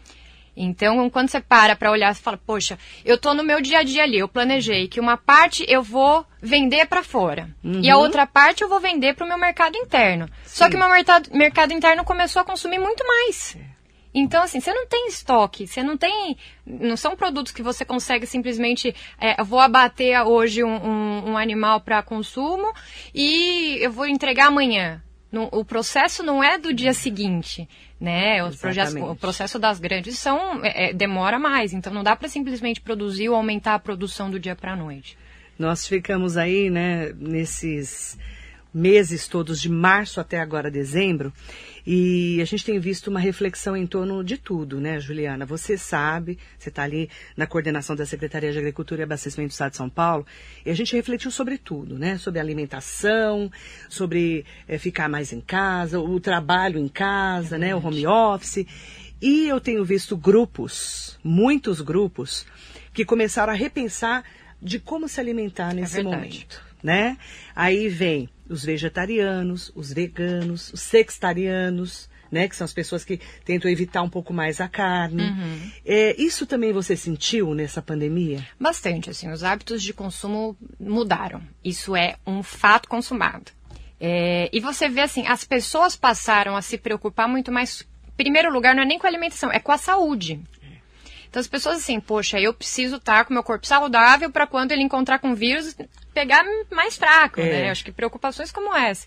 Então, 0.60 1.08
quando 1.08 1.28
você 1.28 1.40
para 1.40 1.76
para 1.76 1.88
olhar, 1.90 2.12
você 2.12 2.20
fala, 2.20 2.36
poxa, 2.36 2.76
eu 3.04 3.16
tô 3.16 3.32
no 3.32 3.44
meu 3.44 3.60
dia 3.60 3.78
a 3.78 3.82
dia 3.84 4.02
ali, 4.02 4.18
eu 4.18 4.26
planejei 4.26 4.88
que 4.88 4.98
uma 4.98 5.16
parte 5.16 5.64
eu 5.68 5.84
vou 5.84 6.26
vender 6.42 6.84
para 6.86 7.04
fora 7.04 7.48
e 7.62 7.88
a 7.88 7.96
outra 7.96 8.26
parte 8.26 8.62
eu 8.62 8.68
vou 8.68 8.80
vender 8.80 9.14
para 9.14 9.24
o 9.24 9.28
meu 9.28 9.38
mercado 9.38 9.76
interno. 9.76 10.28
Só 10.44 10.68
que 10.68 10.74
o 10.74 10.78
meu 10.78 10.88
mercado, 10.90 11.30
mercado 11.32 11.72
interno 11.72 12.02
começou 12.04 12.42
a 12.42 12.44
consumir 12.44 12.78
muito 12.80 13.06
mais. 13.06 13.56
Então, 14.14 14.42
assim, 14.42 14.58
você 14.60 14.72
não 14.72 14.86
tem 14.86 15.08
estoque, 15.08 15.66
você 15.66 15.82
não 15.82 15.96
tem. 15.96 16.36
Não 16.66 16.96
são 16.96 17.14
produtos 17.14 17.52
que 17.52 17.62
você 17.62 17.84
consegue 17.84 18.26
simplesmente. 18.26 18.94
É, 19.20 19.42
vou 19.44 19.60
abater 19.60 20.20
hoje 20.26 20.64
um, 20.64 20.74
um- 20.76 21.30
um 21.32 21.36
animal 21.36 21.80
para 21.80 22.02
consumo 22.02 22.72
e 23.14 23.78
eu 23.80 23.90
vou 23.92 24.06
entregar 24.06 24.46
amanhã. 24.46 25.02
Não- 25.30 25.48
o 25.52 25.62
processo 25.64 26.22
não 26.22 26.42
é 26.42 26.56
do 26.58 26.72
dia 26.72 26.94
seguinte, 26.94 27.68
né? 28.00 28.38
Exatamente. 28.46 29.12
o 29.12 29.16
processo 29.16 29.58
das 29.58 29.78
grandes 29.78 30.18
são 30.18 30.64
é, 30.64 30.88
é, 30.88 30.92
demora 30.94 31.38
mais, 31.38 31.74
então 31.74 31.92
não 31.92 32.02
dá 32.02 32.16
para 32.16 32.28
simplesmente 32.28 32.80
produzir 32.80 33.28
ou 33.28 33.36
aumentar 33.36 33.74
a 33.74 33.78
produção 33.78 34.30
do 34.30 34.40
dia 34.40 34.56
para 34.56 34.72
a 34.72 34.76
noite. 34.76 35.18
Nós 35.58 35.86
ficamos 35.86 36.36
aí, 36.38 36.70
né, 36.70 37.12
nesses 37.18 38.16
meses 38.72 39.26
todos, 39.26 39.60
de 39.60 39.68
março 39.68 40.20
até 40.20 40.38
agora 40.40 40.70
dezembro, 40.70 41.32
e 41.86 42.38
a 42.42 42.44
gente 42.44 42.64
tem 42.64 42.78
visto 42.78 43.08
uma 43.08 43.18
reflexão 43.18 43.76
em 43.76 43.86
torno 43.86 44.22
de 44.22 44.36
tudo, 44.36 44.78
né, 44.80 45.00
Juliana? 45.00 45.46
Você 45.46 45.78
sabe, 45.78 46.38
você 46.58 46.68
está 46.68 46.82
ali 46.82 47.08
na 47.36 47.46
coordenação 47.46 47.96
da 47.96 48.04
Secretaria 48.04 48.52
de 48.52 48.58
Agricultura 48.58 49.00
e 49.00 49.04
Abastecimento 49.04 49.48
do 49.48 49.52
Estado 49.52 49.70
de 49.70 49.78
São 49.78 49.88
Paulo, 49.88 50.26
e 50.66 50.70
a 50.70 50.74
gente 50.74 50.94
refletiu 50.94 51.30
sobre 51.30 51.56
tudo, 51.56 51.98
né? 51.98 52.18
Sobre 52.18 52.40
alimentação, 52.40 53.50
sobre 53.88 54.44
eh, 54.66 54.76
ficar 54.76 55.08
mais 55.08 55.32
em 55.32 55.40
casa, 55.40 55.98
o 55.98 56.20
trabalho 56.20 56.78
em 56.78 56.88
casa, 56.88 57.56
né? 57.56 57.74
O 57.74 57.84
home 57.84 58.06
office. 58.06 58.66
E 59.20 59.48
eu 59.48 59.60
tenho 59.60 59.84
visto 59.84 60.16
grupos, 60.16 61.18
muitos 61.24 61.80
grupos, 61.80 62.46
que 62.92 63.04
começaram 63.04 63.52
a 63.52 63.56
repensar 63.56 64.24
de 64.60 64.78
como 64.78 65.08
se 65.08 65.20
alimentar 65.20 65.74
nesse 65.74 65.94
verdade. 65.94 66.16
momento, 66.16 66.62
né? 66.82 67.16
Aí 67.54 67.88
vem 67.88 68.28
os 68.48 68.64
vegetarianos, 68.64 69.70
os 69.74 69.92
veganos, 69.92 70.72
os 70.72 70.80
sextarianos, 70.80 72.08
né? 72.30 72.48
Que 72.48 72.56
são 72.56 72.64
as 72.64 72.72
pessoas 72.72 73.04
que 73.04 73.20
tentam 73.44 73.70
evitar 73.70 74.02
um 74.02 74.08
pouco 74.08 74.32
mais 74.32 74.60
a 74.60 74.68
carne. 74.68 75.22
Uhum. 75.22 75.70
É, 75.84 76.20
isso 76.20 76.46
também 76.46 76.72
você 76.72 76.96
sentiu 76.96 77.54
nessa 77.54 77.82
pandemia? 77.82 78.46
Bastante, 78.58 79.10
assim, 79.10 79.30
os 79.30 79.42
hábitos 79.42 79.82
de 79.82 79.92
consumo 79.92 80.56
mudaram. 80.78 81.42
Isso 81.64 81.96
é 81.96 82.16
um 82.26 82.42
fato 82.42 82.88
consumado. 82.88 83.52
É, 84.00 84.48
e 84.52 84.60
você 84.60 84.88
vê, 84.88 85.00
assim, 85.00 85.26
as 85.26 85.44
pessoas 85.44 85.96
passaram 85.96 86.56
a 86.56 86.62
se 86.62 86.78
preocupar 86.78 87.28
muito 87.28 87.50
mais. 87.50 87.86
Em 88.08 88.16
primeiro 88.16 88.52
lugar, 88.52 88.74
não 88.74 88.82
é 88.82 88.86
nem 88.86 88.98
com 88.98 89.06
a 89.06 89.10
alimentação, 89.10 89.50
é 89.50 89.58
com 89.58 89.72
a 89.72 89.78
saúde. 89.78 90.40
Então 91.28 91.40
as 91.40 91.46
pessoas 91.46 91.78
assim, 91.78 92.00
poxa, 92.00 92.40
eu 92.40 92.54
preciso 92.54 92.96
estar 92.96 93.24
com 93.24 93.34
meu 93.34 93.42
corpo 93.42 93.66
saudável 93.66 94.30
para 94.30 94.46
quando 94.46 94.72
ele 94.72 94.82
encontrar 94.82 95.18
com 95.18 95.34
vírus 95.34 95.76
pegar 96.18 96.44
mais 96.70 96.96
fraco, 96.96 97.40
É. 97.40 97.44
né? 97.44 97.70
Acho 97.70 97.84
que 97.84 97.92
preocupações 97.92 98.50
como 98.50 98.74
essa. 98.74 99.06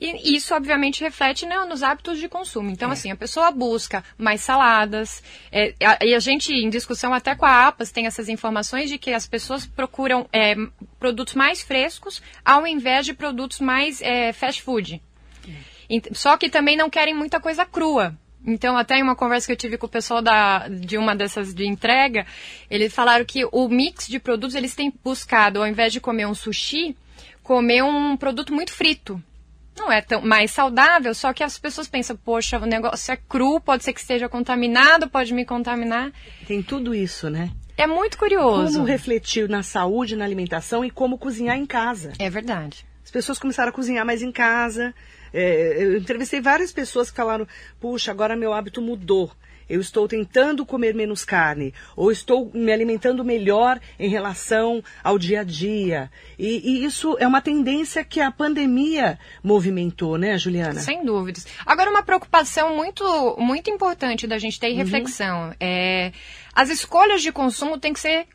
E 0.00 0.34
isso 0.36 0.54
obviamente 0.54 1.02
reflete 1.02 1.44
né, 1.44 1.56
nos 1.66 1.82
hábitos 1.82 2.18
de 2.18 2.28
consumo. 2.28 2.70
Então 2.70 2.90
assim, 2.90 3.10
a 3.10 3.16
pessoa 3.16 3.50
busca 3.50 4.02
mais 4.16 4.40
saladas. 4.40 5.22
é, 5.52 5.74
a- 5.84 5.98
e 6.02 6.14
a 6.14 6.18
gente 6.18 6.52
em 6.52 6.70
discussão 6.70 7.12
até 7.12 7.34
com 7.34 7.44
a 7.44 7.66
APAS 7.68 7.90
tem 7.92 8.06
essas 8.06 8.28
informações 8.28 8.88
de 8.88 8.96
que 8.98 9.12
as 9.12 9.26
pessoas 9.26 9.66
procuram 9.66 10.26
é, 10.32 10.54
produtos 10.98 11.34
mais 11.34 11.60
frescos 11.62 12.22
ao 12.44 12.66
invés 12.66 13.04
de 13.04 13.12
produtos 13.12 13.60
mais 13.60 14.00
é, 14.00 14.32
fast 14.32 14.62
food. 14.62 15.02
Ent- 15.90 16.08
Só 16.14 16.36
que 16.36 16.48
também 16.48 16.76
não 16.76 16.88
querem 16.90 17.14
muita 17.14 17.38
coisa 17.38 17.64
crua. 17.66 18.16
Então, 18.46 18.76
até 18.76 18.98
em 18.98 19.02
uma 19.02 19.16
conversa 19.16 19.46
que 19.46 19.52
eu 19.52 19.56
tive 19.56 19.76
com 19.76 19.86
o 19.86 19.90
pessoal 19.90 20.22
da, 20.22 20.68
de 20.68 20.96
uma 20.96 21.16
dessas 21.16 21.52
de 21.52 21.66
entrega, 21.66 22.24
eles 22.70 22.94
falaram 22.94 23.24
que 23.24 23.44
o 23.50 23.68
mix 23.68 24.06
de 24.06 24.20
produtos 24.20 24.54
eles 24.54 24.74
têm 24.74 24.92
buscado, 25.04 25.58
ao 25.58 25.66
invés 25.66 25.92
de 25.92 26.00
comer 26.00 26.26
um 26.26 26.34
sushi, 26.34 26.96
comer 27.42 27.82
um 27.82 28.16
produto 28.16 28.54
muito 28.54 28.72
frito. 28.72 29.20
não 29.76 29.90
é 29.90 30.00
tão 30.00 30.22
mais 30.22 30.52
saudável, 30.52 31.12
só 31.14 31.32
que 31.32 31.42
as 31.42 31.58
pessoas 31.58 31.88
pensam, 31.88 32.16
poxa, 32.16 32.58
o 32.58 32.66
negócio 32.66 33.12
é 33.12 33.16
cru, 33.16 33.60
pode 33.60 33.84
ser 33.84 33.92
que 33.92 34.00
esteja 34.00 34.28
contaminado, 34.28 35.08
pode 35.08 35.34
me 35.34 35.44
contaminar. 35.44 36.12
Tem 36.46 36.62
tudo 36.62 36.94
isso, 36.94 37.28
né? 37.28 37.50
É 37.76 37.86
muito 37.86 38.16
curioso. 38.16 38.74
Como 38.74 38.86
refletir 38.86 39.48
na 39.48 39.62
saúde, 39.62 40.16
na 40.16 40.24
alimentação 40.24 40.84
e 40.84 40.90
como 40.90 41.18
cozinhar 41.18 41.58
em 41.58 41.66
casa. 41.66 42.12
É 42.18 42.30
verdade. 42.30 42.86
As 43.04 43.10
pessoas 43.10 43.38
começaram 43.38 43.68
a 43.68 43.72
cozinhar 43.72 44.04
mais 44.04 44.22
em 44.22 44.32
casa. 44.32 44.94
É, 45.38 45.84
eu 45.84 45.98
entrevistei 45.98 46.40
várias 46.40 46.72
pessoas 46.72 47.10
que 47.10 47.16
falaram: 47.16 47.46
puxa, 47.78 48.10
agora 48.10 48.34
meu 48.34 48.54
hábito 48.54 48.80
mudou. 48.80 49.30
Eu 49.68 49.80
estou 49.80 50.06
tentando 50.06 50.64
comer 50.64 50.94
menos 50.94 51.24
carne, 51.24 51.74
ou 51.96 52.12
estou 52.12 52.52
me 52.54 52.72
alimentando 52.72 53.24
melhor 53.24 53.80
em 53.98 54.08
relação 54.08 54.82
ao 55.02 55.18
dia 55.18 55.40
a 55.40 55.44
dia. 55.44 56.08
E, 56.38 56.60
e 56.64 56.84
isso 56.84 57.16
é 57.18 57.26
uma 57.26 57.40
tendência 57.40 58.04
que 58.04 58.20
a 58.20 58.30
pandemia 58.30 59.18
movimentou, 59.42 60.16
né, 60.16 60.38
Juliana? 60.38 60.78
Sem 60.78 61.04
dúvidas. 61.04 61.46
Agora, 61.66 61.90
uma 61.90 62.04
preocupação 62.04 62.76
muito, 62.76 63.36
muito 63.40 63.68
importante 63.68 64.24
da 64.24 64.38
gente 64.38 64.60
ter 64.60 64.68
em 64.68 64.76
reflexão 64.76 65.52
é 65.58 66.12
as 66.54 66.70
escolhas 66.70 67.20
de 67.20 67.32
consumo 67.32 67.76
têm 67.76 67.92
que 67.92 68.00
ser 68.00 68.26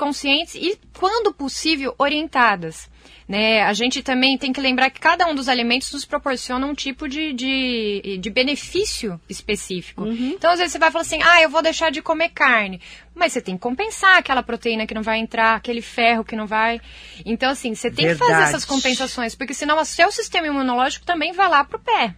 conscientes 0.00 0.54
e, 0.54 0.78
quando 0.98 1.32
possível, 1.32 1.94
orientadas. 1.98 2.88
Né? 3.28 3.62
A 3.62 3.72
gente 3.72 4.02
também 4.02 4.36
tem 4.36 4.52
que 4.52 4.60
lembrar 4.60 4.90
que 4.90 4.98
cada 4.98 5.24
um 5.28 5.34
dos 5.36 5.48
alimentos 5.48 5.92
nos 5.92 6.04
proporciona 6.04 6.66
um 6.66 6.74
tipo 6.74 7.06
de, 7.06 7.32
de, 7.32 8.18
de 8.18 8.30
benefício 8.30 9.20
específico. 9.28 10.02
Uhum. 10.02 10.32
Então, 10.34 10.50
às 10.50 10.58
vezes, 10.58 10.72
você 10.72 10.80
vai 10.80 10.90
falar 10.90 11.02
assim, 11.02 11.20
ah, 11.22 11.40
eu 11.40 11.48
vou 11.48 11.62
deixar 11.62 11.92
de 11.92 12.02
comer 12.02 12.30
carne. 12.30 12.80
Mas 13.14 13.32
você 13.32 13.40
tem 13.40 13.54
que 13.54 13.60
compensar 13.60 14.18
aquela 14.18 14.42
proteína 14.42 14.84
que 14.84 14.94
não 14.94 15.02
vai 15.02 15.18
entrar, 15.20 15.54
aquele 15.54 15.80
ferro 15.80 16.24
que 16.24 16.34
não 16.34 16.46
vai. 16.46 16.80
Então, 17.24 17.50
assim, 17.50 17.72
você 17.72 17.88
tem 17.88 18.06
Verdade. 18.06 18.28
que 18.28 18.34
fazer 18.34 18.48
essas 18.48 18.64
compensações, 18.64 19.36
porque 19.36 19.54
senão 19.54 19.78
o 19.78 19.84
seu 19.84 20.10
sistema 20.10 20.48
imunológico 20.48 21.06
também 21.06 21.32
vai 21.32 21.48
lá 21.48 21.62
pro 21.62 21.78
pé. 21.78 22.16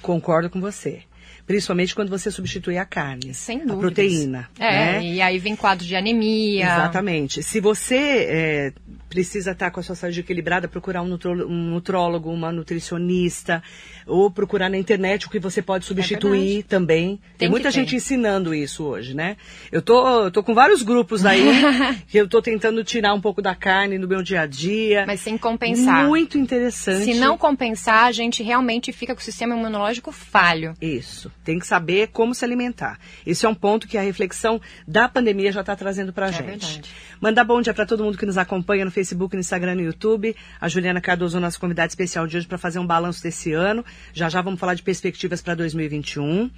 Concordo 0.00 0.48
com 0.48 0.60
você. 0.60 1.02
Principalmente 1.48 1.94
quando 1.94 2.10
você 2.10 2.30
substitui 2.30 2.76
a 2.76 2.84
carne. 2.84 3.32
Sem 3.32 3.56
A 3.56 3.60
dúvidas. 3.60 3.80
proteína. 3.80 4.50
É, 4.58 4.70
né? 4.70 5.02
e 5.02 5.20
aí 5.22 5.38
vem 5.38 5.56
quadro 5.56 5.84
de 5.84 5.96
anemia. 5.96 6.66
Exatamente. 6.66 7.42
Se 7.42 7.58
você 7.58 7.96
é, 7.96 8.72
precisa 9.08 9.52
estar 9.52 9.70
com 9.70 9.80
a 9.80 9.82
sua 9.82 9.94
saúde 9.94 10.20
equilibrada, 10.20 10.68
procurar 10.68 11.02
um, 11.02 11.06
nutrólogo, 11.06 12.30
uma 12.30 12.52
nutricionista, 12.52 13.62
ou 14.06 14.30
procurar 14.30 14.68
na 14.68 14.76
internet 14.78 15.26
o 15.26 15.30
que 15.30 15.38
você 15.38 15.60
pode 15.62 15.84
substituir 15.84 16.38
verdade. 16.40 16.62
também. 16.64 17.06
Tem, 17.16 17.20
Tem 17.38 17.48
muita 17.50 17.68
ter. 17.70 17.74
gente 17.74 17.96
ensinando 17.96 18.54
isso 18.54 18.84
hoje, 18.84 19.14
né? 19.14 19.36
Eu 19.70 19.82
tô, 19.82 20.24
eu 20.24 20.30
tô 20.30 20.42
com 20.42 20.54
vários 20.54 20.82
grupos 20.82 21.24
aí 21.24 21.42
que 22.08 22.18
eu 22.18 22.28
tô 22.28 22.40
tentando 22.42 22.82
tirar 22.84 23.14
um 23.14 23.20
pouco 23.20 23.40
da 23.42 23.54
carne 23.54 23.98
no 23.98 24.06
meu 24.08 24.22
dia 24.22 24.42
a 24.42 24.46
dia. 24.46 25.04
Mas 25.06 25.20
sem 25.20 25.36
compensar. 25.38 26.06
Muito 26.06 26.38
interessante. 26.38 27.04
Se 27.04 27.14
não 27.14 27.36
compensar, 27.38 28.04
a 28.04 28.12
gente 28.12 28.42
realmente 28.42 28.92
fica 28.92 29.14
com 29.14 29.20
o 29.20 29.24
sistema 29.24 29.54
imunológico 29.54 30.12
falho. 30.12 30.74
Isso. 30.80 31.30
Tem 31.44 31.58
que 31.58 31.66
saber 31.66 32.08
como 32.08 32.34
se 32.34 32.44
alimentar. 32.44 32.98
Esse 33.26 33.46
é 33.46 33.48
um 33.48 33.54
ponto 33.54 33.86
que 33.86 33.96
a 33.98 34.02
reflexão 34.02 34.60
da 34.86 35.08
pandemia 35.08 35.52
já 35.52 35.60
está 35.60 35.74
trazendo 35.76 36.12
para 36.12 36.26
a 36.26 36.28
É 36.28 36.32
gente. 36.32 36.44
verdade. 36.46 36.90
Mandar 37.20 37.44
bom 37.44 37.60
dia 37.60 37.74
para 37.74 37.84
todo 37.86 38.04
mundo 38.04 38.16
que 38.16 38.26
nos 38.26 38.38
acompanha 38.38 38.84
no 38.84 38.90
Facebook, 38.98 39.34
no 39.36 39.40
Instagram, 39.40 39.76
no 39.76 39.82
YouTube. 39.82 40.34
A 40.60 40.68
Juliana 40.68 41.00
Cardoso, 41.00 41.38
nossa 41.38 41.58
convidada 41.58 41.86
especial 41.88 42.26
de 42.26 42.36
hoje, 42.36 42.46
para 42.48 42.58
fazer 42.58 42.80
um 42.80 42.86
balanço 42.86 43.22
desse 43.22 43.52
ano. 43.52 43.84
Já 44.12 44.28
já 44.28 44.40
vamos 44.42 44.58
falar 44.58 44.74
de 44.74 44.82
perspectivas 44.82 45.40
para 45.40 45.54
2021. 45.54 46.50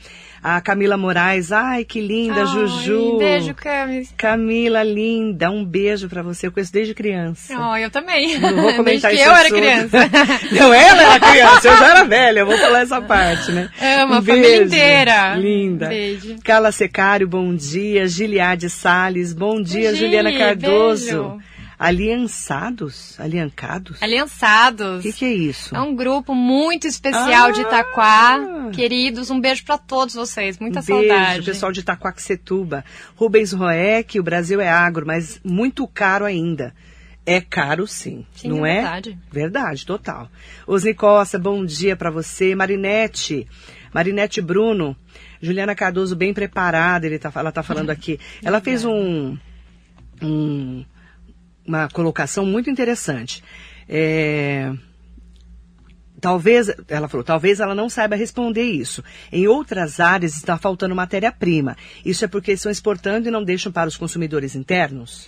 A 0.42 0.58
Camila 0.62 0.96
Moraes, 0.96 1.52
ai 1.52 1.84
que 1.84 2.00
linda, 2.00 2.40
Ai, 2.40 2.46
Juju. 2.46 3.18
Beijo, 3.18 3.54
Camis. 3.54 4.14
Camila, 4.16 4.82
linda, 4.82 5.50
um 5.50 5.62
beijo 5.64 6.08
para 6.08 6.22
você. 6.22 6.46
Eu 6.46 6.52
conheço 6.52 6.72
desde 6.72 6.94
criança. 6.94 7.54
Oh, 7.58 7.76
eu 7.76 7.90
também. 7.90 8.38
Não 8.38 8.54
vou 8.62 8.72
comentar 8.76 9.10
Desde 9.10 9.16
que 9.16 9.16
esse 9.16 9.28
eu 9.28 9.32
era 9.32 9.40
assunto. 9.40 9.58
criança. 9.58 9.98
Não, 10.52 10.72
ela 10.72 11.02
era 11.02 11.20
criança, 11.20 11.68
eu 11.68 11.76
já 11.76 11.90
era 11.90 12.04
velha, 12.04 12.40
eu 12.40 12.46
vou 12.46 12.56
falar 12.56 12.80
essa 12.80 13.00
parte, 13.02 13.52
né? 13.52 13.68
Amo, 14.00 14.14
a 14.14 14.18
Um 14.18 14.22
família 14.22 14.62
inteira. 14.62 15.34
Linda. 15.36 15.88
Beijo. 15.88 16.36
Carla 16.42 16.72
Secário, 16.72 17.28
bom 17.28 17.54
dia. 17.54 18.06
Giliade 18.08 18.70
Salles, 18.70 19.34
bom 19.34 19.60
dia. 19.60 19.94
Gili, 19.94 20.06
Juliana 20.06 20.32
Cardoso. 20.38 21.04
beijo. 21.04 21.49
Aliançados? 21.80 23.18
Aliancados? 23.18 24.02
Aliançados. 24.02 24.98
O 24.98 25.02
que, 25.02 25.12
que 25.14 25.24
é 25.24 25.32
isso? 25.32 25.74
É 25.74 25.80
um 25.80 25.96
grupo 25.96 26.34
muito 26.34 26.86
especial 26.86 27.48
Ah! 27.48 27.50
de 27.50 27.62
Itaquá. 27.62 28.70
Queridos, 28.72 29.30
um 29.30 29.40
beijo 29.40 29.64
pra 29.64 29.78
todos 29.78 30.14
vocês. 30.14 30.58
Muita 30.58 30.80
um 30.80 30.84
beijo, 30.84 31.08
saudade. 31.08 31.42
pessoal 31.46 31.72
de 31.72 31.80
Itaquaquecetuba. 31.80 32.84
Rubens 33.16 33.52
Roeck, 33.52 34.20
o 34.20 34.22
Brasil 34.22 34.60
é 34.60 34.68
agro, 34.68 35.06
mas 35.06 35.40
muito 35.42 35.86
caro 35.88 36.24
ainda. 36.26 36.74
É 37.24 37.40
caro 37.40 37.86
sim, 37.86 38.26
Sim, 38.34 38.48
não 38.48 38.66
é 38.66 38.70
é? 38.70 38.74
verdade. 38.82 39.18
Verdade, 39.30 39.86
total. 39.86 40.30
Osni 40.66 40.92
Costa, 40.94 41.38
bom 41.38 41.64
dia 41.64 41.96
pra 41.96 42.10
você. 42.10 42.54
Marinete, 42.54 43.46
Marinete 43.94 44.40
Bruno, 44.40 44.96
Juliana 45.40 45.74
Cardoso 45.74 46.14
bem 46.16 46.34
preparada, 46.34 47.06
ele 47.06 47.18
tá, 47.18 47.30
ela 47.34 47.52
tá 47.52 47.62
falando 47.62 47.88
aqui. 47.90 48.18
Ela 48.42 48.60
fez 48.60 48.84
um, 48.84 49.36
um- 50.22 50.84
uma 51.70 51.88
colocação 51.88 52.44
muito 52.44 52.68
interessante. 52.68 53.42
É, 53.88 54.72
Talvez, 56.20 56.70
ela 56.86 57.08
falou, 57.08 57.24
talvez 57.24 57.60
ela 57.60 57.74
não 57.74 57.88
saiba 57.88 58.14
responder 58.14 58.62
isso. 58.62 59.02
Em 59.32 59.48
outras 59.48 59.98
áreas 60.00 60.34
está 60.34 60.58
faltando 60.58 60.94
matéria-prima. 60.94 61.78
Isso 62.04 62.24
é 62.26 62.28
porque 62.28 62.52
estão 62.52 62.70
exportando 62.70 63.26
e 63.26 63.30
não 63.30 63.42
deixam 63.42 63.72
para 63.72 63.88
os 63.88 63.96
consumidores 63.96 64.54
internos? 64.54 65.26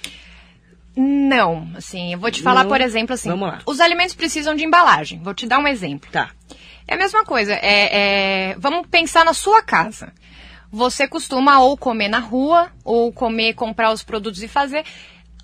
Não, 0.94 1.70
assim, 1.74 2.12
eu 2.12 2.18
vou 2.18 2.30
te 2.30 2.42
falar, 2.42 2.64
Não? 2.64 2.68
por 2.68 2.82
exemplo, 2.82 3.14
assim, 3.14 3.30
Vamos 3.30 3.48
lá. 3.48 3.60
os 3.64 3.80
alimentos 3.80 4.14
precisam 4.14 4.54
de 4.54 4.64
embalagem. 4.64 5.22
Vou 5.22 5.32
te 5.32 5.46
dar 5.46 5.58
um 5.58 5.66
exemplo. 5.66 6.10
Tá. 6.12 6.30
É 6.86 6.94
a 6.94 6.98
mesma 6.98 7.24
coisa. 7.24 7.54
É, 7.54 8.50
é, 8.50 8.56
vamos 8.58 8.86
pensar 8.88 9.24
na 9.24 9.32
sua 9.32 9.62
casa. 9.62 10.12
Você 10.70 11.08
costuma 11.08 11.60
ou 11.60 11.74
comer 11.74 12.08
na 12.08 12.18
rua, 12.18 12.70
ou 12.84 13.10
comer, 13.10 13.54
comprar 13.54 13.92
os 13.92 14.02
produtos 14.02 14.42
e 14.42 14.48
fazer. 14.48 14.84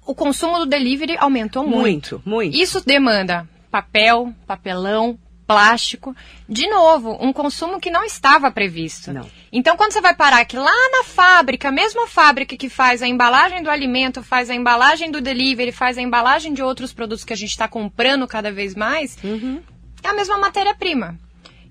O 0.09 0.15
consumo 0.15 0.61
do 0.61 0.65
delivery 0.65 1.19
aumentou 1.19 1.63
muito. 1.65 1.79
Muito, 1.79 2.23
muito. 2.25 2.57
Isso 2.57 2.83
demanda 2.83 3.47
papel, 3.71 4.33
papelão, 4.47 5.19
plástico. 5.47 6.17
De 6.49 6.67
novo, 6.67 7.19
um 7.21 7.31
consumo 7.31 7.79
que 7.79 7.91
não 7.91 8.03
estava 8.03 8.51
previsto. 8.51 9.13
Não. 9.13 9.27
Então, 9.53 9.77
quando 9.77 9.93
você 9.93 10.01
vai 10.01 10.17
parar 10.17 10.47
que 10.47 10.57
lá 10.57 10.73
na 10.93 11.05
fábrica, 11.05 11.69
a 11.69 11.73
mesma 11.73 12.07
fábrica 12.07 12.57
que 12.57 12.71
faz 12.71 13.03
a 13.03 13.07
embalagem 13.07 13.63
do 13.63 13.69
alimento, 13.69 14.23
faz 14.23 14.49
a 14.49 14.55
embalagem 14.55 15.11
do 15.11 15.21
delivery, 15.21 15.73
faz 15.73 15.99
a 15.99 16.03
embalagem 16.03 16.55
de 16.55 16.63
outros 16.63 16.91
produtos 16.91 17.23
que 17.23 17.35
a 17.35 17.37
gente 17.37 17.51
está 17.51 17.69
comprando 17.69 18.27
cada 18.27 18.51
vez 18.51 18.75
mais, 18.75 19.19
é 20.03 20.09
a 20.09 20.15
mesma 20.15 20.39
matéria-prima. 20.39 21.19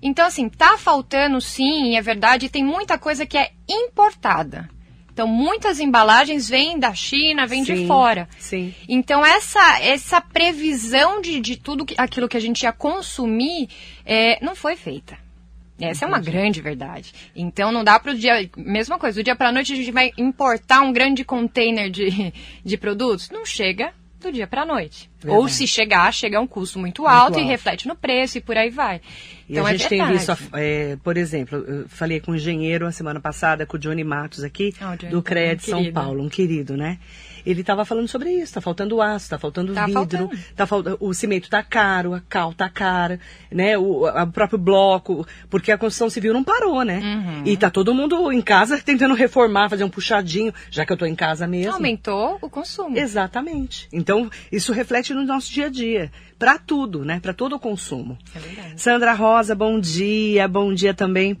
Então, 0.00 0.24
assim, 0.24 0.48
tá 0.48 0.78
faltando 0.78 1.40
sim, 1.40 1.96
é 1.96 2.00
verdade, 2.00 2.48
tem 2.48 2.64
muita 2.64 2.96
coisa 2.96 3.26
que 3.26 3.36
é 3.36 3.50
importada. 3.68 4.70
Então, 5.18 5.26
muitas 5.26 5.80
embalagens 5.80 6.48
vêm 6.48 6.78
da 6.78 6.94
China, 6.94 7.44
vêm 7.44 7.64
de 7.64 7.74
Sim, 7.76 7.86
fora. 7.88 8.28
Sim. 8.38 8.72
Então, 8.88 9.26
essa, 9.26 9.80
essa 9.80 10.20
previsão 10.20 11.20
de, 11.20 11.40
de 11.40 11.56
tudo 11.56 11.84
que- 11.84 11.96
aquilo 11.98 12.28
que 12.28 12.36
a 12.36 12.40
gente 12.40 12.62
ia 12.62 12.72
consumir 12.72 13.68
é, 14.06 14.38
não 14.40 14.54
foi 14.54 14.76
feita. 14.76 15.18
Essa 15.80 16.04
é 16.04 16.08
uma 16.08 16.20
grande 16.20 16.60
verdade. 16.60 17.12
Então, 17.34 17.72
não 17.72 17.82
dá 17.82 17.98
para 17.98 18.12
o 18.12 18.16
dia. 18.16 18.48
Mesma 18.56 18.96
coisa, 18.96 19.20
do 19.20 19.24
dia 19.24 19.34
para 19.34 19.48
a 19.48 19.52
noite 19.52 19.72
a 19.72 19.76
gente 19.76 19.90
vai 19.90 20.12
importar 20.16 20.82
um 20.82 20.92
grande 20.92 21.24
container 21.24 21.90
de, 21.90 22.32
de 22.64 22.76
produtos? 22.76 23.28
Não 23.28 23.44
chega 23.44 23.92
do 24.20 24.30
dia 24.30 24.46
para 24.46 24.62
a 24.62 24.66
noite. 24.66 25.10
Verdade. 25.20 25.40
Ou 25.42 25.48
se 25.48 25.66
chegar, 25.66 26.12
chega 26.12 26.38
a 26.38 26.40
um 26.40 26.46
custo 26.46 26.78
muito 26.78 27.06
alto, 27.06 27.38
e 27.40 27.42
reflete 27.42 27.88
no 27.88 27.96
preço 27.96 28.38
e 28.38 28.40
por 28.40 28.56
aí 28.56 28.70
vai. 28.70 29.00
E 29.48 29.52
Então, 29.52 29.66
a 29.66 29.70
é 29.70 29.72
gente 29.78 29.88
tem 29.88 29.98
verdade. 30.04 30.18
visto, 30.26 30.48
é, 30.54 30.96
por 31.02 31.16
exemplo, 31.16 31.58
eu 31.66 31.88
falei 31.88 32.20
com 32.20 32.32
um 32.32 32.34
engenheiro 32.36 32.86
a 32.86 32.92
semana 32.92 33.18
passada, 33.18 33.66
com 33.66 33.76
o 33.76 33.80
Johnny 33.80 34.04
Matos 34.04 34.44
aqui, 34.44 34.72
Ah, 34.80 34.92
o 34.92 34.96
Johnny 34.96 35.10
do 35.12 35.22
CREA 35.22 35.56
de 35.56 35.62
um 35.64 35.66
São 35.66 35.78
querido. 35.78 35.94
Paulo, 36.00 36.22
um 36.22 36.28
querido, 36.28 36.76
né? 36.76 36.98
Ele 37.46 37.62
estava 37.62 37.84
falando 37.86 38.06
sobre 38.08 38.30
isso, 38.30 38.52
tá 38.52 38.60
faltando 38.60 39.00
aço, 39.00 39.30
tá 39.30 39.38
faltando 39.38 39.72
Tá 39.72 39.86
vidro, 39.86 39.94
faltando. 39.94 40.30
tá 40.54 40.66
o 41.00 41.14
cimento 41.14 41.48
tá 41.48 41.62
caro, 41.62 42.12
a 42.12 42.20
cal 42.20 42.52
tá 42.52 42.68
cara, 42.68 43.18
né? 43.50 43.78
O, 43.78 44.04
a- 44.06 44.24
o 44.24 44.26
próprio 44.30 44.58
bloco, 44.58 45.26
porque 45.48 45.72
a 45.72 45.78
construção 45.78 46.10
civil 46.10 46.34
não 46.34 46.44
parou, 46.44 46.82
né? 46.82 46.98
Uhum. 46.98 47.42
E 47.46 47.56
tá 47.56 47.70
todo 47.70 47.94
mundo 47.94 48.30
em 48.30 48.42
casa 48.42 48.78
tentando 48.84 49.14
reformar, 49.14 49.70
fazer 49.70 49.82
um 49.84 49.88
puxadinho, 49.88 50.52
já 50.70 50.84
que 50.84 50.92
eu 50.92 50.96
tô 50.96 51.06
em 51.06 51.14
casa 51.14 51.46
mesmo. 51.46 51.72
Aumentou 51.72 52.36
o 52.42 52.50
consumo. 52.50 52.98
Exatamente. 52.98 53.88
Então, 53.92 54.30
isso 54.52 54.72
reflete 54.72 55.07
no 55.14 55.24
nosso 55.24 55.52
dia 55.52 55.66
a 55.66 55.68
dia. 55.70 56.10
Para 56.38 56.58
tudo, 56.58 57.04
né? 57.04 57.20
Para 57.20 57.32
todo 57.34 57.54
o 57.56 57.58
consumo. 57.58 58.16
É 58.34 58.38
verdade. 58.38 58.80
Sandra 58.80 59.12
Rosa, 59.12 59.54
bom 59.54 59.78
dia. 59.80 60.46
Bom 60.48 60.72
dia 60.72 60.94
também. 60.94 61.36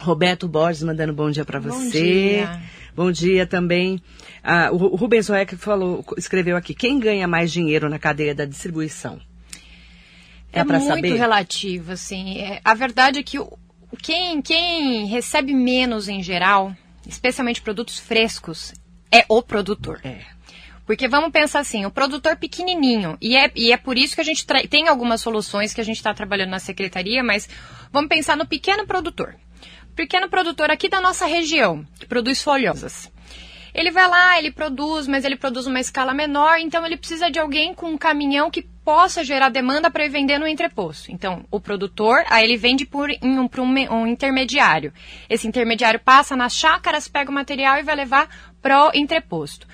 Roberto 0.00 0.46
Borges 0.48 0.82
mandando 0.82 1.12
bom 1.12 1.30
dia 1.30 1.44
para 1.44 1.58
você. 1.58 1.90
dia. 1.90 2.62
Bom 2.94 3.10
dia 3.12 3.46
também. 3.46 4.00
Ah, 4.42 4.70
o 4.72 4.76
Ru- 4.76 4.96
Rubens 4.96 5.28
Roeck 5.28 5.56
falou, 5.56 6.04
escreveu 6.16 6.56
aqui: 6.56 6.74
quem 6.74 6.98
ganha 6.98 7.26
mais 7.28 7.52
dinheiro 7.52 7.88
na 7.88 7.98
cadeia 7.98 8.34
da 8.34 8.44
distribuição? 8.44 9.20
É 10.52 10.64
pra 10.64 10.78
muito 10.78 10.94
saber? 10.94 11.14
relativo, 11.16 11.92
assim. 11.92 12.38
É, 12.38 12.60
a 12.64 12.74
verdade 12.74 13.18
é 13.18 13.22
que 13.22 13.38
o- 13.38 13.52
quem, 14.02 14.40
quem 14.40 15.06
recebe 15.06 15.52
menos 15.52 16.08
em 16.08 16.22
geral, 16.22 16.74
especialmente 17.06 17.60
produtos 17.60 17.98
frescos, 17.98 18.72
é 19.12 19.24
o 19.28 19.42
produtor. 19.42 20.00
É. 20.04 20.20
Porque 20.88 21.06
vamos 21.06 21.30
pensar 21.30 21.60
assim, 21.60 21.84
o 21.84 21.90
produtor 21.90 22.36
pequenininho, 22.36 23.18
e 23.20 23.36
é, 23.36 23.52
e 23.54 23.72
é 23.72 23.76
por 23.76 23.98
isso 23.98 24.14
que 24.14 24.22
a 24.22 24.24
gente 24.24 24.46
tem 24.70 24.88
algumas 24.88 25.20
soluções 25.20 25.74
que 25.74 25.82
a 25.82 25.84
gente 25.84 25.98
está 25.98 26.14
trabalhando 26.14 26.48
na 26.48 26.58
secretaria, 26.58 27.22
mas 27.22 27.46
vamos 27.92 28.08
pensar 28.08 28.38
no 28.38 28.46
pequeno 28.46 28.86
produtor. 28.86 29.36
Pequeno 29.94 30.30
produtor 30.30 30.70
aqui 30.70 30.88
da 30.88 30.98
nossa 30.98 31.26
região, 31.26 31.86
que 32.00 32.06
produz 32.06 32.42
folhosas. 32.42 33.12
Ele 33.74 33.90
vai 33.90 34.08
lá, 34.08 34.38
ele 34.38 34.50
produz, 34.50 35.06
mas 35.06 35.26
ele 35.26 35.36
produz 35.36 35.66
uma 35.66 35.78
escala 35.78 36.14
menor, 36.14 36.58
então 36.58 36.86
ele 36.86 36.96
precisa 36.96 37.30
de 37.30 37.38
alguém 37.38 37.74
com 37.74 37.90
um 37.90 37.98
caminhão 37.98 38.50
que 38.50 38.62
possa 38.62 39.22
gerar 39.22 39.50
demanda 39.50 39.90
para 39.90 40.08
vender 40.08 40.38
no 40.38 40.48
entreposto. 40.48 41.12
Então, 41.12 41.44
o 41.50 41.60
produtor, 41.60 42.24
aí 42.30 42.44
ele 42.44 42.56
vende 42.56 42.86
por 42.86 43.10
um, 43.22 43.46
por 43.46 43.60
um, 43.60 43.74
um 43.92 44.06
intermediário. 44.06 44.90
Esse 45.28 45.46
intermediário 45.46 46.00
passa 46.00 46.34
nas 46.34 46.54
chácaras, 46.54 47.06
pega 47.06 47.30
o 47.30 47.34
material 47.34 47.76
e 47.76 47.82
vai 47.82 47.94
levar 47.94 48.26
para 48.62 48.88
o 48.88 48.90
entreposto. 48.94 49.66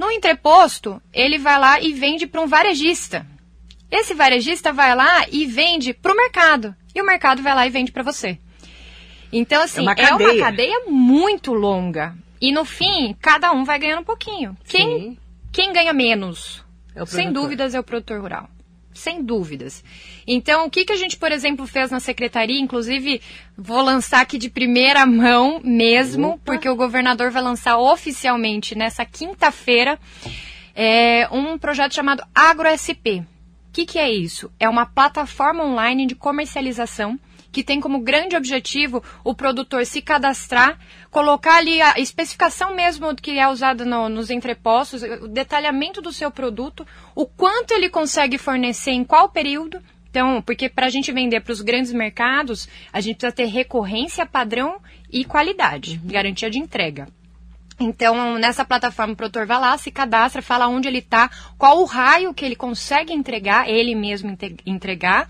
No 0.00 0.10
entreposto, 0.10 0.98
ele 1.12 1.36
vai 1.36 1.58
lá 1.58 1.78
e 1.78 1.92
vende 1.92 2.26
para 2.26 2.40
um 2.40 2.46
varejista. 2.46 3.26
Esse 3.90 4.14
varejista 4.14 4.72
vai 4.72 4.96
lá 4.96 5.26
e 5.30 5.44
vende 5.44 5.92
para 5.92 6.14
o 6.14 6.16
mercado. 6.16 6.74
E 6.94 7.02
o 7.02 7.04
mercado 7.04 7.42
vai 7.42 7.54
lá 7.54 7.66
e 7.66 7.70
vende 7.70 7.92
para 7.92 8.02
você. 8.02 8.38
Então, 9.30 9.62
assim, 9.62 9.80
é 9.80 9.82
uma, 9.82 9.92
é 9.92 10.14
uma 10.14 10.38
cadeia 10.38 10.84
muito 10.86 11.52
longa. 11.52 12.16
E 12.40 12.50
no 12.50 12.64
fim, 12.64 13.14
cada 13.20 13.52
um 13.52 13.62
vai 13.62 13.78
ganhando 13.78 14.00
um 14.00 14.04
pouquinho. 14.04 14.56
Quem, 14.64 15.18
quem 15.52 15.70
ganha 15.70 15.92
menos? 15.92 16.64
É 16.96 17.04
Sem 17.04 17.30
dúvidas, 17.30 17.74
é 17.74 17.80
o 17.80 17.84
produtor 17.84 18.22
rural. 18.22 18.48
Sem 18.92 19.22
dúvidas. 19.22 19.84
Então, 20.26 20.66
o 20.66 20.70
que, 20.70 20.84
que 20.84 20.92
a 20.92 20.96
gente, 20.96 21.16
por 21.16 21.30
exemplo, 21.30 21.66
fez 21.66 21.90
na 21.90 22.00
secretaria? 22.00 22.60
Inclusive, 22.60 23.20
vou 23.56 23.80
lançar 23.80 24.20
aqui 24.20 24.36
de 24.36 24.50
primeira 24.50 25.06
mão 25.06 25.60
mesmo, 25.62 26.30
Opa. 26.30 26.40
porque 26.44 26.68
o 26.68 26.76
governador 26.76 27.30
vai 27.30 27.42
lançar 27.42 27.78
oficialmente 27.78 28.74
nessa 28.74 29.04
quinta-feira 29.04 29.98
é, 30.74 31.28
um 31.30 31.58
projeto 31.58 31.94
chamado 31.94 32.22
AgroSP. 32.34 33.20
O 33.20 33.72
que, 33.72 33.86
que 33.86 33.98
é 33.98 34.10
isso? 34.10 34.50
É 34.58 34.68
uma 34.68 34.84
plataforma 34.84 35.64
online 35.64 36.06
de 36.06 36.14
comercialização 36.14 37.18
que 37.52 37.64
tem 37.64 37.80
como 37.80 38.00
grande 38.00 38.36
objetivo 38.36 39.02
o 39.24 39.34
produtor 39.34 39.84
se 39.84 40.00
cadastrar, 40.00 40.78
colocar 41.10 41.56
ali 41.56 41.80
a 41.82 41.98
especificação 41.98 42.74
mesmo 42.74 43.14
que 43.14 43.38
é 43.38 43.48
usada 43.48 43.84
no, 43.84 44.08
nos 44.08 44.30
entrepostos, 44.30 45.02
o 45.02 45.28
detalhamento 45.28 46.00
do 46.00 46.12
seu 46.12 46.30
produto, 46.30 46.86
o 47.14 47.26
quanto 47.26 47.72
ele 47.72 47.88
consegue 47.88 48.38
fornecer 48.38 48.92
em 48.92 49.04
qual 49.04 49.28
período. 49.28 49.82
Então, 50.10 50.42
porque 50.42 50.68
para 50.68 50.86
a 50.86 50.90
gente 50.90 51.12
vender 51.12 51.40
para 51.40 51.52
os 51.52 51.60
grandes 51.60 51.92
mercados, 51.92 52.68
a 52.92 53.00
gente 53.00 53.16
precisa 53.16 53.34
ter 53.34 53.46
recorrência, 53.46 54.26
padrão 54.26 54.80
e 55.10 55.24
qualidade, 55.24 56.00
uhum. 56.02 56.10
garantia 56.10 56.50
de 56.50 56.58
entrega. 56.58 57.06
Então, 57.78 58.36
nessa 58.36 58.62
plataforma, 58.62 59.14
o 59.14 59.16
produtor 59.16 59.46
vai 59.46 59.58
lá, 59.58 59.78
se 59.78 59.90
cadastra, 59.90 60.42
fala 60.42 60.68
onde 60.68 60.86
ele 60.86 60.98
está, 60.98 61.30
qual 61.56 61.80
o 61.80 61.86
raio 61.86 62.34
que 62.34 62.44
ele 62.44 62.54
consegue 62.54 63.12
entregar, 63.12 63.70
ele 63.70 63.94
mesmo 63.94 64.36
entregar. 64.66 65.26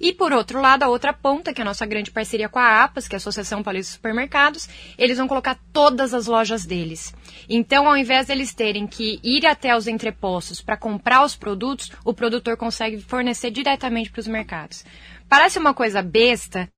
E, 0.00 0.12
por 0.12 0.32
outro 0.32 0.60
lado, 0.60 0.84
a 0.84 0.88
outra 0.88 1.12
ponta, 1.12 1.52
que 1.52 1.60
é 1.60 1.62
a 1.62 1.64
nossa 1.64 1.84
grande 1.84 2.10
parceria 2.10 2.48
com 2.48 2.58
a 2.58 2.84
APAS, 2.84 3.08
que 3.08 3.14
é 3.14 3.16
a 3.16 3.18
Associação 3.18 3.62
Paulista 3.62 3.90
de 3.90 3.96
Supermercados, 3.96 4.68
eles 4.96 5.18
vão 5.18 5.26
colocar 5.26 5.58
todas 5.72 6.14
as 6.14 6.26
lojas 6.26 6.64
deles. 6.64 7.14
Então, 7.48 7.88
ao 7.88 7.96
invés 7.96 8.26
deles 8.28 8.54
terem 8.54 8.86
que 8.86 9.18
ir 9.22 9.46
até 9.46 9.76
os 9.76 9.88
entrepostos 9.88 10.60
para 10.60 10.76
comprar 10.76 11.24
os 11.24 11.34
produtos, 11.34 11.90
o 12.04 12.14
produtor 12.14 12.56
consegue 12.56 13.00
fornecer 13.00 13.50
diretamente 13.50 14.10
para 14.10 14.20
os 14.20 14.28
mercados. 14.28 14.84
Parece 15.28 15.58
uma 15.58 15.74
coisa 15.74 16.00
besta, 16.00 16.68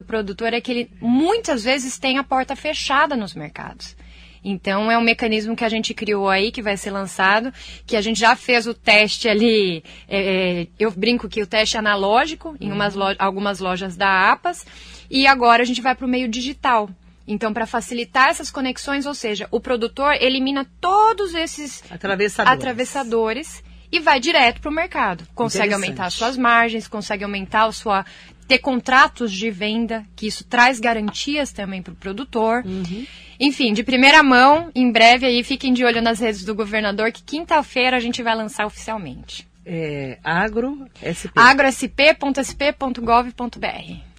o 0.00 0.04
produtor 0.04 0.54
é 0.54 0.60
que 0.60 0.70
ele 0.70 0.90
muitas 1.00 1.64
vezes 1.64 1.98
tem 1.98 2.18
a 2.18 2.24
porta 2.24 2.54
fechada 2.54 3.16
nos 3.16 3.34
mercados. 3.34 3.96
Então, 4.44 4.90
é 4.90 4.96
um 4.96 5.02
mecanismo 5.02 5.56
que 5.56 5.64
a 5.64 5.68
gente 5.68 5.92
criou 5.92 6.28
aí, 6.28 6.50
que 6.50 6.62
vai 6.62 6.76
ser 6.76 6.90
lançado, 6.90 7.52
que 7.86 7.96
a 7.96 8.00
gente 8.00 8.18
já 8.20 8.36
fez 8.36 8.66
o 8.66 8.74
teste 8.74 9.28
ali, 9.28 9.82
é, 10.08 10.62
é 10.62 10.66
eu 10.78 10.90
brinco 10.90 11.28
que 11.28 11.42
o 11.42 11.46
teste 11.46 11.76
é 11.76 11.78
analógico, 11.78 12.56
em 12.60 12.72
umas 12.72 12.94
uhum. 12.94 13.14
algumas 13.18 13.60
lojas 13.60 13.96
da 13.96 14.30
APAS, 14.32 14.66
e 15.10 15.26
agora 15.26 15.62
a 15.62 15.66
gente 15.66 15.80
vai 15.80 15.94
para 15.94 16.06
o 16.06 16.08
meio 16.08 16.28
digital. 16.28 16.88
Então, 17.26 17.52
para 17.52 17.66
facilitar 17.66 18.30
essas 18.30 18.50
conexões, 18.50 19.04
ou 19.04 19.12
seja, 19.12 19.46
o 19.50 19.60
produtor 19.60 20.14
elimina 20.14 20.66
todos 20.80 21.34
esses 21.34 21.84
atravessadores, 21.90 22.58
atravessadores 22.58 23.62
e 23.92 24.00
vai 24.00 24.18
direto 24.18 24.62
para 24.62 24.70
o 24.70 24.74
mercado. 24.74 25.26
Consegue 25.34 25.74
aumentar 25.74 26.10
suas 26.10 26.38
margens, 26.38 26.88
consegue 26.88 27.24
aumentar 27.24 27.64
a 27.64 27.72
sua 27.72 28.04
ter 28.48 28.58
contratos 28.58 29.30
de 29.30 29.50
venda, 29.50 30.04
que 30.16 30.26
isso 30.26 30.42
traz 30.42 30.80
garantias 30.80 31.52
também 31.52 31.82
para 31.82 31.92
o 31.92 31.96
produtor. 31.96 32.64
Uhum. 32.64 33.06
Enfim, 33.38 33.72
de 33.74 33.84
primeira 33.84 34.22
mão, 34.22 34.70
em 34.74 34.90
breve 34.90 35.26
aí 35.26 35.44
fiquem 35.44 35.72
de 35.72 35.84
olho 35.84 36.02
nas 36.02 36.18
redes 36.18 36.44
do 36.44 36.54
governador, 36.54 37.12
que 37.12 37.22
quinta-feira 37.22 37.96
a 37.96 38.00
gente 38.00 38.22
vai 38.22 38.34
lançar 38.34 38.66
oficialmente. 38.66 39.46
É, 39.70 40.18
agro, 40.24 40.88
SP. 41.04 41.30
agrosp.sp.gov.br. 41.36 42.08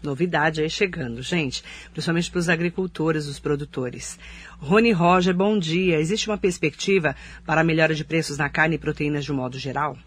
Novidade 0.03 0.61
aí 0.61 0.69
chegando, 0.69 1.23
gente, 1.23 1.63
principalmente 1.91 2.29
para 2.29 2.39
os 2.39 2.47
agricultores, 2.47 3.25
os 3.25 3.39
produtores. 3.39 4.19
Rony 4.59 4.91
Roger, 4.91 5.33
bom 5.33 5.57
dia. 5.57 5.99
Existe 5.99 6.29
uma 6.29 6.37
perspectiva 6.37 7.15
para 7.45 7.61
a 7.61 7.63
melhora 7.63 7.95
de 7.95 8.05
preços 8.05 8.37
na 8.37 8.47
carne 8.47 8.75
e 8.75 8.79
proteínas 8.79 9.25
de 9.25 9.31
um 9.31 9.35
modo 9.35 9.57
geral? 9.57 9.97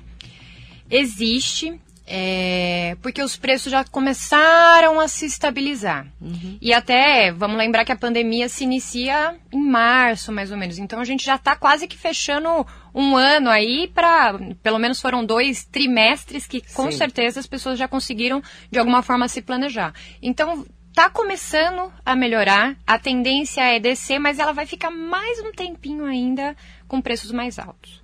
Existe. 0.88 1.78
É, 2.04 2.96
porque 3.00 3.22
os 3.22 3.36
preços 3.36 3.70
já 3.70 3.84
começaram 3.84 4.98
a 4.98 5.06
se 5.06 5.24
estabilizar. 5.24 6.06
Uhum. 6.20 6.58
E 6.60 6.72
até, 6.72 7.30
vamos 7.30 7.56
lembrar 7.56 7.84
que 7.84 7.92
a 7.92 7.96
pandemia 7.96 8.48
se 8.48 8.64
inicia 8.64 9.36
em 9.52 9.62
março, 9.62 10.32
mais 10.32 10.50
ou 10.50 10.56
menos. 10.56 10.78
Então 10.78 11.00
a 11.00 11.04
gente 11.04 11.24
já 11.24 11.36
está 11.36 11.54
quase 11.54 11.86
que 11.86 11.96
fechando 11.96 12.66
um 12.94 13.16
ano 13.16 13.48
aí 13.48 13.88
para, 13.94 14.38
pelo 14.62 14.78
menos 14.78 15.00
foram 15.00 15.24
dois 15.24 15.64
trimestres 15.64 16.46
que 16.46 16.60
com 16.74 16.90
Sim. 16.90 16.98
certeza 16.98 17.40
as 17.40 17.46
pessoas 17.46 17.78
já 17.78 17.86
conseguiram 17.86 18.42
de 18.70 18.78
alguma 18.78 19.02
forma 19.02 19.28
se 19.28 19.40
planejar. 19.40 19.94
Então 20.20 20.66
está 20.88 21.08
começando 21.08 21.90
a 22.04 22.14
melhorar, 22.14 22.76
a 22.86 22.98
tendência 22.98 23.62
é 23.62 23.80
descer, 23.80 24.18
mas 24.18 24.38
ela 24.38 24.52
vai 24.52 24.66
ficar 24.66 24.90
mais 24.90 25.38
um 25.40 25.50
tempinho 25.50 26.04
ainda 26.04 26.54
com 26.86 27.00
preços 27.00 27.32
mais 27.32 27.58
altos. 27.58 28.02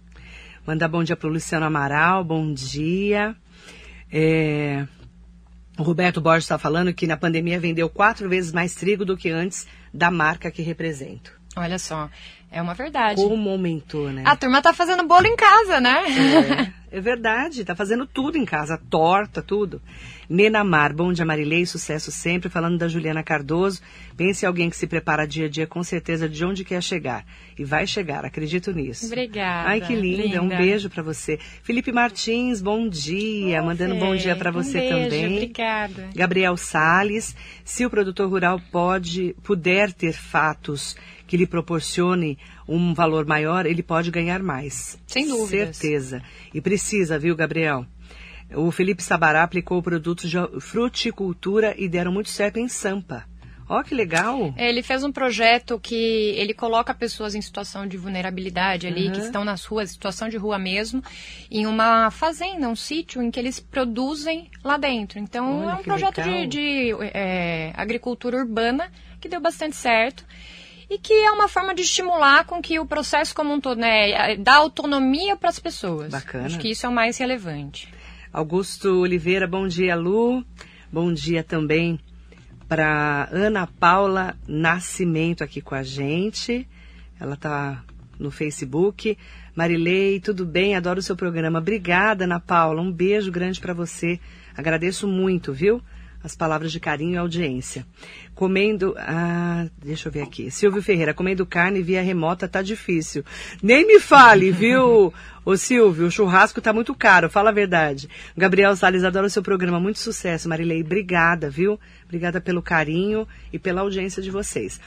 Manda 0.67 0.89
bom 0.89 1.05
dia 1.05 1.17
para 1.17 1.29
o 1.29 1.33
Luciano 1.33 1.67
Amaral, 1.67 2.25
bom 2.25 2.53
dia. 2.53 3.37
É, 4.13 4.87
o 5.79 5.83
Roberto 5.83 6.21
Borges 6.21 6.45
está 6.45 6.59
falando 6.59 6.93
que 6.93 7.07
na 7.07 7.17
pandemia 7.17 7.61
vendeu 7.61 7.89
quatro 7.89 8.29
vezes 8.29 8.53
mais 8.53 8.75
trigo 8.75 9.05
do 9.05 9.17
que 9.17 9.31
antes 9.31 9.67
da 9.93 10.11
marca 10.11 10.51
que 10.51 10.63
represento. 10.63 11.33
Olha 11.57 11.79
só, 11.79 12.09
é 12.51 12.63
uma 12.63 12.75
verdade. 12.75 13.21
Como 13.23 13.51
aumentou, 13.51 14.11
né? 14.11 14.23
A 14.27 14.37
turma 14.37 14.63
tá 14.63 14.73
fazendo 14.73 15.07
bolo 15.07 15.27
em 15.27 15.37
casa, 15.37 15.81
né? 15.81 16.05
É, 16.07 16.73
é 16.91 17.01
verdade, 17.01 17.65
tá 17.65 17.75
fazendo 17.75 18.07
tudo 18.07 18.39
em 18.39 18.45
casa, 18.45 18.81
torta, 18.89 19.43
tudo. 19.43 19.81
Nenamar, 20.29 20.95
bom 20.95 21.13
dia 21.13 21.25
Marilei, 21.25 21.65
sucesso 21.65 22.11
sempre. 22.11 22.49
Falando 22.49 22.77
da 22.77 22.89
Juliana 22.89 23.23
Cardoso, 23.23 23.81
pense 24.17 24.45
em 24.45 24.49
alguém 24.49 24.69
que 24.69 24.77
se 24.77 24.87
prepara 24.87 25.27
dia 25.27 25.47
a 25.47 25.49
dia 25.49 25.67
com 25.67 25.83
certeza 25.83 26.29
de 26.29 26.45
onde 26.45 26.65
quer 26.65 26.83
chegar. 26.83 27.25
E 27.59 27.65
vai 27.65 27.87
chegar, 27.87 28.25
acredito 28.25 28.73
nisso. 28.73 29.07
Obrigada. 29.07 29.69
Ai, 29.69 29.81
que 29.81 29.95
linda, 29.95 30.23
linda. 30.23 30.43
um 30.43 30.49
beijo 30.49 30.91
para 30.91 31.03
você. 31.03 31.39
Felipe 31.63 31.93
Martins, 31.93 32.61
bom 32.61 32.89
dia, 32.89 33.63
mandando 33.63 33.95
bom 33.95 34.15
dia 34.15 34.37
para 34.37 34.51
você 34.51 34.79
um 34.79 34.81
beijo, 34.81 35.05
também. 35.05 35.37
Obrigada. 35.37 36.09
Gabriel 36.15 36.57
Sales, 36.57 37.35
se 37.65 37.87
o 37.87 37.91
produtor 37.91 38.29
rural 38.29 38.61
pode, 38.71 39.35
puder 39.43 39.93
ter 39.93 40.13
fatos 40.13 40.97
que 41.29 41.37
lhe 41.37 41.47
proporcione 41.47 42.39
um 42.67 42.95
valor 42.95 43.27
maior, 43.27 43.67
ele 43.67 43.83
pode 43.83 44.11
ganhar 44.11 44.43
mais. 44.43 44.99
Sem 45.07 45.29
dúvida. 45.29 45.73
Certeza. 45.73 46.23
E 46.53 46.61
precisa, 46.61 47.19
viu, 47.19 47.37
Gabriel? 47.37 47.87
O 48.55 48.71
Felipe 48.71 49.03
Sabará 49.03 49.43
aplicou 49.43 49.83
produtos 49.83 50.31
de 50.31 50.39
fruticultura 50.59 51.75
e 51.77 51.87
deram 51.87 52.11
muito 52.11 52.31
certo 52.31 52.59
em 52.59 52.67
Sampa. 52.67 53.27
Ó, 53.69 53.79
oh, 53.79 53.85
que 53.85 53.95
legal! 53.95 54.55
Ele 54.57 54.83
fez 54.83 55.05
um 55.05 55.13
projeto 55.13 55.79
que 55.79 55.95
ele 55.95 56.55
coloca 56.55 56.95
pessoas 56.95 57.35
em 57.35 57.43
situação 57.43 57.87
de 57.87 57.99
vulnerabilidade 57.99 58.87
ali, 58.87 59.09
uhum. 59.09 59.13
que 59.13 59.21
estão 59.21 59.45
nas 59.45 59.67
ruas, 59.67 59.91
situação 59.91 60.31
de 60.31 60.39
rua 60.39 60.59
mesmo, 60.59 61.05
em 61.51 61.67
uma 61.67 62.11
fazenda, 62.11 62.67
um 62.67 62.75
sítio 62.75 63.23
em 63.23 63.31
que 63.31 63.39
eles 63.39 63.61
produzem 63.61 64.51
lá 64.65 64.79
dentro. 64.79 65.19
Então, 65.19 65.67
Olha, 65.67 65.73
é 65.73 65.75
um 65.75 65.83
projeto 65.83 66.17
legal. 66.17 66.47
de, 66.47 66.47
de 66.47 66.95
é, 67.13 67.73
agricultura 67.77 68.39
urbana 68.39 68.91
que 69.21 69.29
deu 69.29 69.41
bastante 69.41 69.77
certo 69.77 70.25
e 70.91 70.99
que 70.99 71.13
é 71.13 71.31
uma 71.31 71.49
forma 71.49 71.75
de 71.75 71.83
estimular 71.83 72.45
com 72.45 72.63
que 72.63 72.79
o 72.79 72.87
processo 72.87 73.35
como 73.35 73.53
um 73.53 73.61
todo, 73.61 73.79
né, 73.79 74.37
dá 74.37 74.57
autonomia 74.57 75.37
para 75.37 75.49
as 75.49 75.59
pessoas. 75.59 76.11
Bacana. 76.11 76.47
Acho 76.47 76.59
que 76.59 76.71
isso 76.71 76.87
é 76.87 76.89
o 76.89 76.93
mais 76.93 77.19
relevante. 77.19 77.93
Augusto 78.33 79.01
Oliveira, 79.01 79.47
bom 79.47 79.67
dia, 79.67 79.95
Lu. 79.95 80.45
Bom 80.91 81.13
dia 81.13 81.45
também 81.45 82.01
para 82.69 83.29
Ana 83.33 83.67
Paula 83.67 84.37
Nascimento 84.47 85.43
aqui 85.43 85.61
com 85.61 85.75
a 85.75 85.83
gente. 85.83 86.69
Ela 87.19 87.35
está 87.35 87.83
no 88.19 88.31
Facebook. 88.31 89.17
Marilei, 89.55 90.21
tudo 90.21 90.45
bem? 90.45 90.77
Adoro 90.77 91.01
o 91.01 91.03
seu 91.03 91.17
programa. 91.17 91.59
Obrigada, 91.59 92.25
Ana 92.25 92.39
Paula. 92.39 92.81
Um 92.81 92.93
beijo 92.93 93.33
grande 93.33 93.61
para 93.61 93.73
você. 93.73 94.21
Agradeço 94.57 95.09
muito, 95.09 95.53
viu? 95.53 95.83
As 96.23 96.35
palavras 96.35 96.73
de 96.73 96.81
carinho 96.81 97.15
e 97.15 97.17
audiência. 97.17 97.87
Comendo. 98.35 98.95
Ah, 98.99 99.67
deixa 99.83 100.09
eu 100.09 100.13
ver 100.13 100.23
aqui. 100.23 100.51
Silvio 100.51 100.83
Ferreira, 100.83 101.15
comendo 101.15 101.47
carne 101.47 101.83
via 101.83 102.03
remota 102.03 102.49
tá 102.49 102.63
difícil. 102.63 103.25
Nem 103.63 103.87
me 103.87 104.01
fale, 104.01 104.51
viu, 104.51 105.13
ô 105.45 105.57
Silvio? 105.57 106.07
O 106.07 106.11
churrasco 106.11 106.61
tá 106.61 106.73
muito 106.73 106.95
caro, 106.95 107.31
fala 107.31 107.51
a 107.51 107.53
verdade. 107.53 108.09
Gabriel 108.37 108.75
Salles, 108.77 109.05
adoro 109.05 109.27
o 109.27 109.31
seu 109.31 109.43
programa. 109.43 109.81
Muito 109.81 109.99
sucesso, 109.99 110.49
Marilei. 110.49 110.83
Obrigada, 110.83 111.49
viu? 111.49 111.79
Obrigada 112.05 112.41
pelo 112.41 112.63
carinho 112.63 113.27
e 113.53 113.59
pela 113.59 113.83
audiência 113.83 114.23
de 114.23 114.31
vocês. 114.31 114.81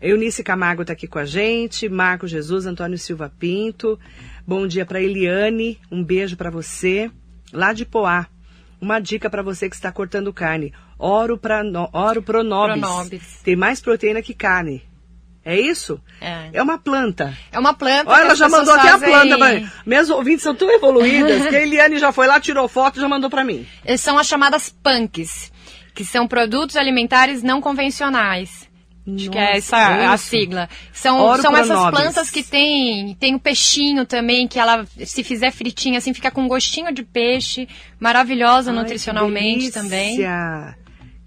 Eunice 0.00 0.44
Camargo 0.44 0.82
está 0.82 0.92
aqui 0.92 1.06
com 1.06 1.18
a 1.18 1.24
gente, 1.24 1.88
Marco 1.88 2.26
Jesus, 2.26 2.66
Antônio 2.66 2.98
Silva 2.98 3.32
Pinto. 3.38 3.98
Bom 4.46 4.66
dia 4.66 4.84
para 4.84 5.00
Eliane, 5.00 5.80
um 5.90 6.04
beijo 6.04 6.36
para 6.36 6.50
você. 6.50 7.10
Lá 7.50 7.72
de 7.72 7.86
Poá, 7.86 8.26
uma 8.80 9.00
dica 9.00 9.28
para 9.28 9.42
você 9.42 9.68
que 9.68 9.76
está 9.76 9.90
cortando 9.90 10.32
carne. 10.32 10.72
Oro, 10.98 11.36
pra, 11.36 11.62
no, 11.62 11.88
oro 11.92 12.22
pronobis. 12.22 12.80
pronobis. 12.80 13.40
Tem 13.42 13.56
mais 13.56 13.80
proteína 13.80 14.22
que 14.22 14.34
carne. 14.34 14.82
É 15.44 15.58
isso? 15.58 16.00
É. 16.20 16.50
É 16.54 16.62
uma 16.62 16.76
planta. 16.76 17.32
É 17.52 17.58
uma 17.58 17.72
planta. 17.72 18.10
Olha, 18.10 18.22
ela 18.22 18.34
já 18.34 18.48
mandou 18.48 18.74
até 18.74 18.88
a 18.88 18.98
planta. 18.98 19.38
Pra... 19.38 19.72
Meus 19.86 20.10
ouvintes 20.10 20.42
são 20.42 20.56
tão 20.56 20.68
evoluídas 20.68 21.46
que 21.46 21.54
a 21.54 21.62
Eliane 21.62 21.98
já 21.98 22.10
foi 22.10 22.26
lá, 22.26 22.40
tirou 22.40 22.66
foto 22.66 22.98
e 22.98 23.00
já 23.00 23.08
mandou 23.08 23.30
para 23.30 23.44
mim. 23.44 23.64
São 23.96 24.18
as 24.18 24.26
chamadas 24.26 24.68
punks, 24.82 25.52
que 25.94 26.04
são 26.04 26.26
produtos 26.26 26.76
alimentares 26.76 27.44
não 27.44 27.60
convencionais. 27.60 28.68
Acho 29.14 29.30
que 29.30 29.38
é 29.38 29.56
essa 29.56 29.76
é 29.76 30.06
a 30.06 30.16
sigla. 30.16 30.68
São, 30.92 31.36
são 31.40 31.56
essas 31.56 31.90
plantas 31.90 32.30
que 32.30 32.42
tem, 32.42 33.14
tem 33.14 33.34
o 33.36 33.40
peixinho 33.40 34.04
também, 34.04 34.48
que 34.48 34.58
ela, 34.58 34.84
se 35.04 35.22
fizer 35.22 35.52
fritinha 35.52 35.98
assim, 35.98 36.12
fica 36.12 36.30
com 36.30 36.48
gostinho 36.48 36.92
de 36.92 37.04
peixe. 37.04 37.68
Maravilhosa 38.00 38.72
Ai, 38.72 38.76
nutricionalmente 38.76 39.66
que 39.66 39.70
também. 39.70 40.18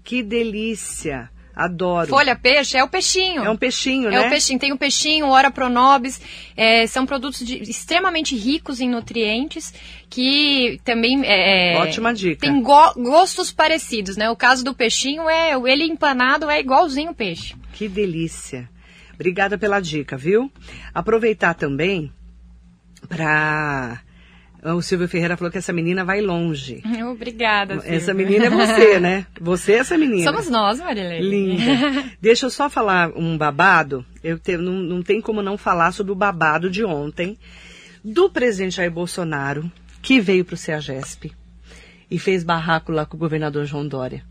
Que 0.04 0.22
delícia! 0.22 1.30
Adoro. 1.54 2.08
Folha 2.08 2.34
peixe 2.36 2.78
é 2.78 2.84
o 2.84 2.88
peixinho. 2.88 3.44
É 3.44 3.50
um 3.50 3.56
peixinho, 3.56 4.08
é 4.08 4.10
né? 4.12 4.16
É 4.16 4.26
o 4.26 4.30
peixinho. 4.30 4.58
Tem 4.58 4.72
o 4.72 4.78
peixinho, 4.78 5.26
o 5.26 5.30
ora 5.30 5.50
pronobis. 5.50 6.20
É, 6.56 6.86
são 6.86 7.04
produtos 7.04 7.44
de, 7.44 7.62
extremamente 7.62 8.34
ricos 8.34 8.80
em 8.80 8.88
nutrientes 8.88 9.74
que 10.08 10.80
também 10.84 11.20
é, 11.24 11.74
é 11.74 11.76
ótima 11.78 12.14
dica. 12.14 12.40
Tem 12.40 12.62
go 12.62 12.94
gostos 12.96 13.52
parecidos, 13.52 14.16
né? 14.16 14.30
O 14.30 14.36
caso 14.36 14.64
do 14.64 14.74
peixinho 14.74 15.28
é 15.28 15.52
ele 15.70 15.84
empanado 15.84 16.48
é 16.48 16.58
igualzinho 16.58 17.10
o 17.10 17.14
peixe. 17.14 17.54
Que 17.72 17.88
delícia. 17.88 18.68
Obrigada 19.14 19.58
pela 19.58 19.80
dica, 19.80 20.16
viu? 20.16 20.50
Aproveitar 20.94 21.54
também 21.54 22.12
para 23.08 24.00
o 24.64 24.82
Silvio 24.82 25.08
Ferreira 25.08 25.36
falou 25.36 25.50
que 25.50 25.58
essa 25.58 25.72
menina 25.72 26.04
vai 26.04 26.20
longe. 26.20 26.82
Obrigada, 27.10 27.74
Silvio. 27.74 27.96
Essa 27.96 28.14
menina 28.14 28.46
é 28.46 28.50
você, 28.50 29.00
né? 29.00 29.26
Você 29.40 29.72
é 29.72 29.76
essa 29.76 29.96
menina. 29.96 30.24
Somos 30.24 30.48
nós, 30.48 30.78
Marilene. 30.78 31.22
Linda. 31.22 32.04
Deixa 32.20 32.46
eu 32.46 32.50
só 32.50 32.68
falar 32.68 33.10
um 33.16 33.36
babado. 33.36 34.04
Eu 34.22 34.38
te, 34.38 34.56
não, 34.56 34.72
não 34.72 35.02
tem 35.02 35.20
como 35.20 35.42
não 35.42 35.56
falar 35.56 35.92
sobre 35.92 36.12
o 36.12 36.16
babado 36.16 36.70
de 36.70 36.84
ontem 36.84 37.38
do 38.04 38.30
presidente 38.30 38.76
Jair 38.76 38.90
Bolsonaro, 38.90 39.70
que 40.00 40.20
veio 40.20 40.44
para 40.44 40.54
o 40.54 40.58
CEAGESP 40.58 41.32
e 42.10 42.18
fez 42.18 42.42
barraco 42.42 42.90
lá 42.90 43.04
com 43.04 43.16
o 43.16 43.20
governador 43.20 43.64
João 43.66 43.86
Dória 43.86 44.24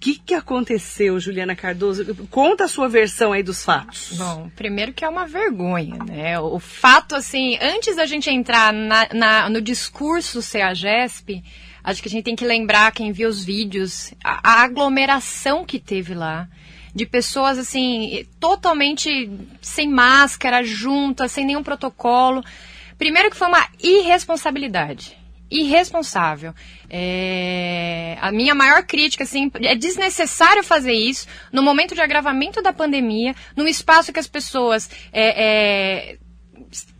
que, 0.00 0.18
que 0.18 0.34
aconteceu, 0.34 1.20
Juliana 1.20 1.54
Cardoso? 1.54 2.14
Conta 2.30 2.64
a 2.64 2.68
sua 2.68 2.88
versão 2.88 3.32
aí 3.32 3.42
dos 3.42 3.62
fatos. 3.62 4.14
Bom, 4.16 4.50
primeiro 4.56 4.94
que 4.94 5.04
é 5.04 5.08
uma 5.08 5.26
vergonha, 5.26 5.98
né? 5.98 6.40
O 6.40 6.58
fato, 6.58 7.14
assim, 7.14 7.58
antes 7.60 7.96
da 7.96 8.06
gente 8.06 8.30
entrar 8.30 8.72
na, 8.72 9.08
na, 9.12 9.50
no 9.50 9.60
discurso 9.60 10.40
CEAGESP, 10.40 11.44
acho 11.84 12.00
que 12.00 12.08
a 12.08 12.10
gente 12.10 12.24
tem 12.24 12.34
que 12.34 12.46
lembrar, 12.46 12.90
quem 12.92 13.12
viu 13.12 13.28
os 13.28 13.44
vídeos, 13.44 14.14
a, 14.24 14.40
a 14.42 14.62
aglomeração 14.62 15.66
que 15.66 15.78
teve 15.78 16.14
lá 16.14 16.48
de 16.92 17.06
pessoas 17.06 17.56
assim 17.56 18.26
totalmente 18.40 19.30
sem 19.60 19.88
máscara, 19.88 20.64
juntas, 20.64 21.30
sem 21.30 21.44
nenhum 21.44 21.62
protocolo. 21.62 22.42
Primeiro 22.96 23.30
que 23.30 23.36
foi 23.36 23.48
uma 23.48 23.68
irresponsabilidade 23.82 25.19
irresponsável. 25.50 26.54
É... 26.88 28.16
A 28.20 28.30
minha 28.30 28.54
maior 28.54 28.84
crítica, 28.84 29.24
assim, 29.24 29.50
é 29.62 29.74
desnecessário 29.74 30.62
fazer 30.62 30.92
isso 30.92 31.26
no 31.52 31.62
momento 31.62 31.94
de 31.94 32.00
agravamento 32.00 32.62
da 32.62 32.72
pandemia, 32.72 33.34
num 33.56 33.66
espaço 33.66 34.12
que 34.12 34.20
as 34.20 34.28
pessoas 34.28 34.88
é, 35.12 36.12
é 36.12 36.18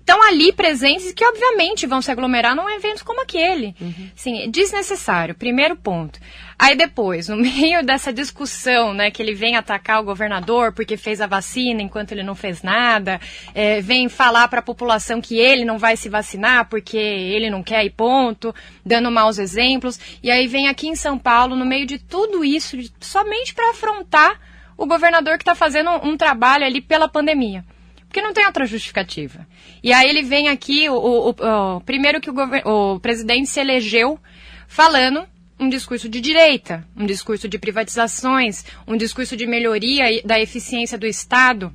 estão 0.00 0.22
ali 0.26 0.52
presentes 0.52 1.12
que 1.12 1.24
obviamente 1.24 1.86
vão 1.86 2.02
se 2.02 2.10
aglomerar 2.10 2.56
num 2.56 2.68
evento 2.68 3.04
como 3.04 3.22
aquele. 3.22 3.74
Uhum. 3.80 4.10
Sim, 4.16 4.42
é 4.42 4.46
desnecessário, 4.48 5.34
primeiro 5.34 5.76
ponto. 5.76 6.18
Aí 6.58 6.74
depois, 6.74 7.28
no 7.28 7.36
meio 7.40 7.84
dessa 7.84 8.12
discussão, 8.12 8.92
né, 8.92 9.10
que 9.10 9.22
ele 9.22 9.34
vem 9.34 9.56
atacar 9.56 10.00
o 10.00 10.04
governador 10.04 10.72
porque 10.72 10.96
fez 10.96 11.20
a 11.20 11.26
vacina 11.26 11.80
enquanto 11.80 12.12
ele 12.12 12.22
não 12.22 12.34
fez 12.34 12.62
nada, 12.62 13.20
é, 13.54 13.80
vem 13.80 14.08
falar 14.08 14.48
para 14.48 14.60
a 14.60 14.62
população 14.62 15.20
que 15.20 15.38
ele 15.38 15.64
não 15.64 15.78
vai 15.78 15.96
se 15.96 16.08
vacinar 16.08 16.68
porque 16.68 16.98
ele 16.98 17.48
não 17.48 17.62
quer 17.62 17.84
e 17.84 17.90
ponto, 17.90 18.54
dando 18.84 19.10
maus 19.10 19.38
exemplos. 19.38 19.98
E 20.22 20.30
aí 20.30 20.46
vem 20.46 20.68
aqui 20.68 20.88
em 20.88 20.96
São 20.96 21.18
Paulo, 21.18 21.54
no 21.54 21.64
meio 21.64 21.86
de 21.86 21.98
tudo 21.98 22.44
isso, 22.44 22.76
somente 23.00 23.54
para 23.54 23.70
afrontar 23.70 24.40
o 24.76 24.86
governador 24.86 25.36
que 25.36 25.42
está 25.42 25.54
fazendo 25.54 25.90
um 26.02 26.16
trabalho 26.16 26.64
ali 26.64 26.80
pela 26.80 27.06
pandemia. 27.06 27.64
Porque 28.10 28.20
não 28.20 28.32
tem 28.32 28.44
outra 28.44 28.66
justificativa. 28.66 29.46
E 29.84 29.92
aí 29.92 30.08
ele 30.08 30.22
vem 30.22 30.48
aqui, 30.48 30.88
o, 30.90 30.96
o, 30.96 31.30
o 31.30 31.80
primeiro 31.82 32.20
que 32.20 32.28
o, 32.28 32.34
o 32.64 32.98
presidente 32.98 33.48
se 33.48 33.60
elegeu 33.60 34.18
falando 34.66 35.24
um 35.60 35.68
discurso 35.68 36.08
de 36.08 36.20
direita, 36.20 36.84
um 36.96 37.06
discurso 37.06 37.48
de 37.48 37.56
privatizações, 37.56 38.64
um 38.84 38.96
discurso 38.96 39.36
de 39.36 39.46
melhoria 39.46 40.20
da 40.24 40.40
eficiência 40.40 40.98
do 40.98 41.06
Estado. 41.06 41.72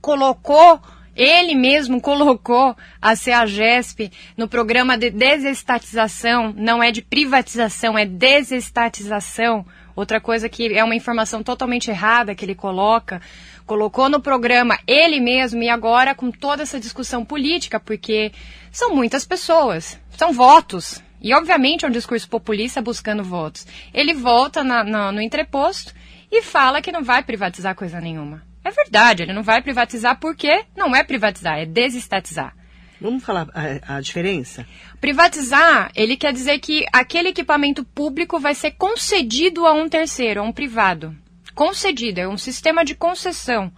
Colocou, 0.00 0.80
ele 1.14 1.54
mesmo 1.54 2.00
colocou 2.00 2.76
a 3.00 3.16
CEAGESP 3.16 4.10
no 4.36 4.48
programa 4.48 4.96
de 4.96 5.10
desestatização, 5.10 6.54
não 6.56 6.82
é 6.82 6.90
de 6.90 7.02
privatização, 7.02 7.98
é 7.98 8.06
desestatização. 8.06 9.66
Outra 9.94 10.20
coisa 10.20 10.48
que 10.48 10.72
é 10.72 10.82
uma 10.82 10.94
informação 10.94 11.42
totalmente 11.42 11.90
errada 11.90 12.34
que 12.34 12.44
ele 12.44 12.54
coloca 12.54 13.20
colocou 13.66 14.08
no 14.08 14.20
programa 14.20 14.78
ele 14.84 15.20
mesmo 15.20 15.62
e 15.62 15.68
agora 15.68 16.12
com 16.14 16.30
toda 16.30 16.62
essa 16.62 16.80
discussão 16.80 17.24
política, 17.24 17.78
porque 17.78 18.32
são 18.72 18.94
muitas 18.94 19.24
pessoas, 19.24 19.96
são 20.16 20.32
votos. 20.32 21.00
E 21.20 21.34
obviamente 21.34 21.84
é 21.84 21.88
um 21.88 21.92
discurso 21.92 22.28
populista 22.28 22.80
buscando 22.80 23.22
votos. 23.22 23.66
Ele 23.92 24.14
volta 24.14 24.64
na, 24.64 24.82
na, 24.82 25.12
no 25.12 25.20
entreposto 25.20 25.92
e 26.32 26.42
fala 26.42 26.80
que 26.80 26.90
não 26.90 27.04
vai 27.04 27.22
privatizar 27.22 27.74
coisa 27.74 28.00
nenhuma. 28.00 28.42
É 28.64 28.70
verdade, 28.70 29.22
ele 29.22 29.32
não 29.32 29.42
vai 29.42 29.62
privatizar 29.62 30.18
porque 30.18 30.64
não 30.76 30.94
é 30.94 31.02
privatizar, 31.02 31.58
é 31.58 31.66
desestatizar. 31.66 32.54
Vamos 33.00 33.24
falar 33.24 33.48
a, 33.54 33.96
a, 33.96 34.00
diferença? 34.00 34.66
Privatizar, 35.00 35.90
ele 35.94 36.16
quer 36.16 36.34
dizer 36.34 36.58
que 36.58 36.84
aquele 36.92 37.30
equipamento 37.30 37.82
público 37.82 38.38
vai 38.38 38.54
ser 38.54 38.72
concedido 38.72 39.66
a 39.66 39.72
um 39.72 39.88
terceiro, 39.88 40.40
a 40.40 40.42
um 40.42 40.52
privado 40.52 41.16
concedida, 41.54 42.22
é 42.22 42.28
um 42.28 42.38
sistema 42.38 42.84
de 42.84 42.94
concessão. 42.94 43.72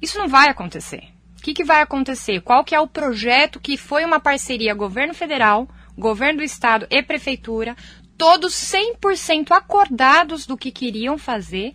Isso 0.00 0.18
não 0.18 0.28
vai 0.28 0.48
acontecer. 0.48 1.08
O 1.38 1.42
que, 1.42 1.54
que 1.54 1.64
vai 1.64 1.80
acontecer? 1.80 2.40
Qual 2.40 2.62
que 2.62 2.74
é 2.74 2.80
o 2.80 2.86
projeto 2.86 3.58
que 3.58 3.76
foi 3.76 4.04
uma 4.04 4.20
parceria 4.20 4.74
governo 4.74 5.14
federal, 5.14 5.68
governo 5.96 6.38
do 6.38 6.44
estado 6.44 6.86
e 6.90 7.02
prefeitura, 7.02 7.74
todos 8.16 8.54
100% 8.54 9.50
acordados 9.50 10.46
do 10.46 10.56
que 10.56 10.70
queriam 10.70 11.16
fazer, 11.16 11.72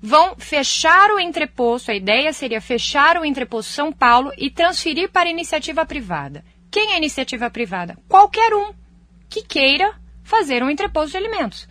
vão 0.00 0.36
fechar 0.36 1.10
o 1.10 1.18
entreposto, 1.18 1.90
a 1.90 1.94
ideia 1.94 2.32
seria 2.32 2.60
fechar 2.60 3.16
o 3.16 3.24
entreposto 3.24 3.72
São 3.72 3.92
Paulo 3.92 4.32
e 4.36 4.50
transferir 4.50 5.10
para 5.10 5.30
iniciativa 5.30 5.84
privada. 5.84 6.44
Quem 6.70 6.92
é 6.92 6.98
iniciativa 6.98 7.50
privada? 7.50 7.96
Qualquer 8.08 8.54
um 8.54 8.72
que 9.28 9.42
queira 9.42 9.94
fazer 10.22 10.62
um 10.62 10.70
entreposto 10.70 11.10
de 11.12 11.16
alimentos. 11.16 11.68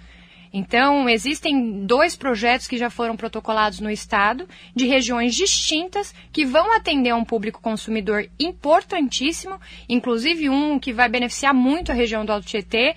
Então, 0.52 1.08
existem 1.10 1.86
dois 1.86 2.16
projetos 2.16 2.68
que 2.68 2.78
já 2.78 2.90
foram 2.90 3.16
protocolados 3.16 3.80
no 3.80 3.92
Estado, 3.92 4.48
de 4.76 4.86
regiões 4.86 5.36
distintas, 5.36 6.16
que 6.32 6.46
vão 6.46 6.76
atender 6.76 7.12
a 7.12 7.16
um 7.16 7.26
público 7.26 7.62
consumidor 7.62 8.28
importantíssimo, 8.40 9.60
inclusive 9.88 10.50
um 10.50 10.80
que 10.80 10.94
vai 10.94 11.10
beneficiar 11.10 11.54
muito 11.54 11.92
a 11.92 11.96
região 11.96 12.26
do 12.26 12.32
Alto 12.32 12.48
Tietê. 12.48 12.96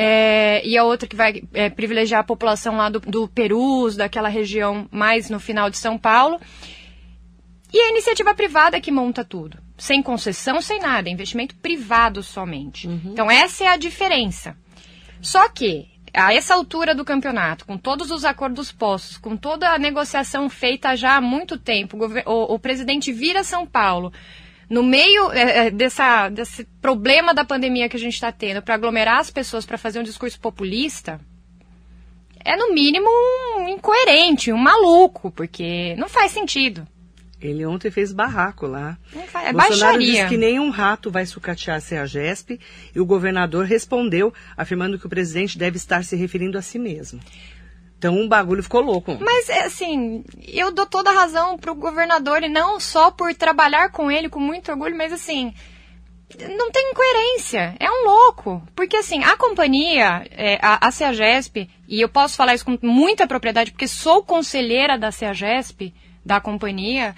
É, 0.00 0.64
e 0.64 0.78
a 0.78 0.84
outra 0.84 1.08
que 1.08 1.16
vai 1.16 1.42
é, 1.52 1.68
privilegiar 1.68 2.20
a 2.20 2.24
população 2.24 2.76
lá 2.76 2.88
do, 2.88 3.00
do 3.00 3.26
Perus, 3.26 3.96
daquela 3.96 4.28
região 4.28 4.86
mais 4.92 5.28
no 5.28 5.40
final 5.40 5.68
de 5.68 5.76
São 5.76 5.98
Paulo. 5.98 6.38
E 7.72 7.80
a 7.80 7.90
iniciativa 7.90 8.32
privada 8.32 8.80
que 8.80 8.92
monta 8.92 9.24
tudo. 9.24 9.58
Sem 9.76 10.00
concessão, 10.00 10.60
sem 10.60 10.78
nada. 10.78 11.10
Investimento 11.10 11.56
privado 11.56 12.22
somente. 12.22 12.86
Uhum. 12.86 13.00
Então, 13.06 13.28
essa 13.28 13.64
é 13.64 13.66
a 13.66 13.76
diferença. 13.76 14.56
Só 15.20 15.48
que 15.48 15.88
a 16.14 16.32
essa 16.32 16.54
altura 16.54 16.94
do 16.94 17.04
campeonato, 17.04 17.66
com 17.66 17.76
todos 17.76 18.12
os 18.12 18.24
acordos 18.24 18.70
postos, 18.70 19.18
com 19.18 19.36
toda 19.36 19.68
a 19.68 19.78
negociação 19.80 20.48
feita 20.48 20.94
já 20.94 21.16
há 21.16 21.20
muito 21.20 21.58
tempo, 21.58 21.98
o, 22.24 22.54
o 22.54 22.58
presidente 22.60 23.12
vira 23.12 23.42
São 23.42 23.66
Paulo 23.66 24.12
no 24.68 24.82
meio 24.82 25.32
é, 25.32 25.66
é, 25.66 25.70
dessa, 25.70 26.28
desse 26.28 26.64
problema 26.80 27.32
da 27.32 27.44
pandemia 27.44 27.88
que 27.88 27.96
a 27.96 28.00
gente 28.00 28.14
está 28.14 28.30
tendo, 28.30 28.62
para 28.62 28.74
aglomerar 28.74 29.18
as 29.18 29.30
pessoas 29.30 29.64
para 29.64 29.78
fazer 29.78 29.98
um 29.98 30.02
discurso 30.02 30.38
populista, 30.38 31.20
é 32.44 32.56
no 32.56 32.72
mínimo 32.72 33.08
um 33.58 33.68
incoerente, 33.68 34.52
um 34.52 34.58
maluco, 34.58 35.30
porque 35.30 35.94
não 35.96 36.08
faz 36.08 36.32
sentido. 36.32 36.86
Ele 37.40 37.64
ontem 37.64 37.90
fez 37.90 38.12
barraco 38.12 38.66
lá. 38.66 38.98
É 39.14 39.52
Bolsonaro 39.52 39.54
baixaria. 39.54 39.98
disse 39.98 40.28
que 40.28 40.36
nenhum 40.36 40.70
rato 40.70 41.08
vai 41.08 41.24
sucatear 41.24 41.76
a 41.76 41.80
CEAGESP 41.80 42.58
e 42.94 43.00
o 43.00 43.06
governador 43.06 43.64
respondeu, 43.64 44.34
afirmando 44.56 44.98
que 44.98 45.06
o 45.06 45.08
presidente 45.08 45.56
deve 45.56 45.76
estar 45.76 46.02
se 46.02 46.16
referindo 46.16 46.58
a 46.58 46.62
si 46.62 46.80
mesmo. 46.80 47.20
Então 47.98 48.14
um 48.14 48.28
bagulho 48.28 48.62
ficou 48.62 48.80
louco. 48.80 49.18
Mas, 49.20 49.50
assim, 49.50 50.24
eu 50.46 50.70
dou 50.70 50.86
toda 50.86 51.10
a 51.10 51.14
razão 51.14 51.58
pro 51.58 51.74
governador, 51.74 52.42
e 52.44 52.48
não 52.48 52.78
só 52.78 53.10
por 53.10 53.34
trabalhar 53.34 53.90
com 53.90 54.10
ele 54.10 54.28
com 54.28 54.38
muito 54.38 54.70
orgulho, 54.70 54.96
mas 54.96 55.12
assim, 55.12 55.52
não 56.56 56.70
tem 56.70 56.90
incoerência. 56.92 57.74
É 57.80 57.90
um 57.90 58.04
louco. 58.04 58.62
Porque, 58.76 58.96
assim, 58.96 59.24
a 59.24 59.36
companhia, 59.36 60.24
é, 60.30 60.58
a, 60.62 60.86
a 60.86 60.90
CEAGESP, 60.92 61.68
e 61.88 62.00
eu 62.00 62.08
posso 62.08 62.36
falar 62.36 62.54
isso 62.54 62.64
com 62.64 62.78
muita 62.82 63.26
propriedade, 63.26 63.72
porque 63.72 63.88
sou 63.88 64.22
conselheira 64.22 64.96
da 64.96 65.10
CEAGESP, 65.10 65.92
da 66.24 66.40
companhia, 66.40 67.16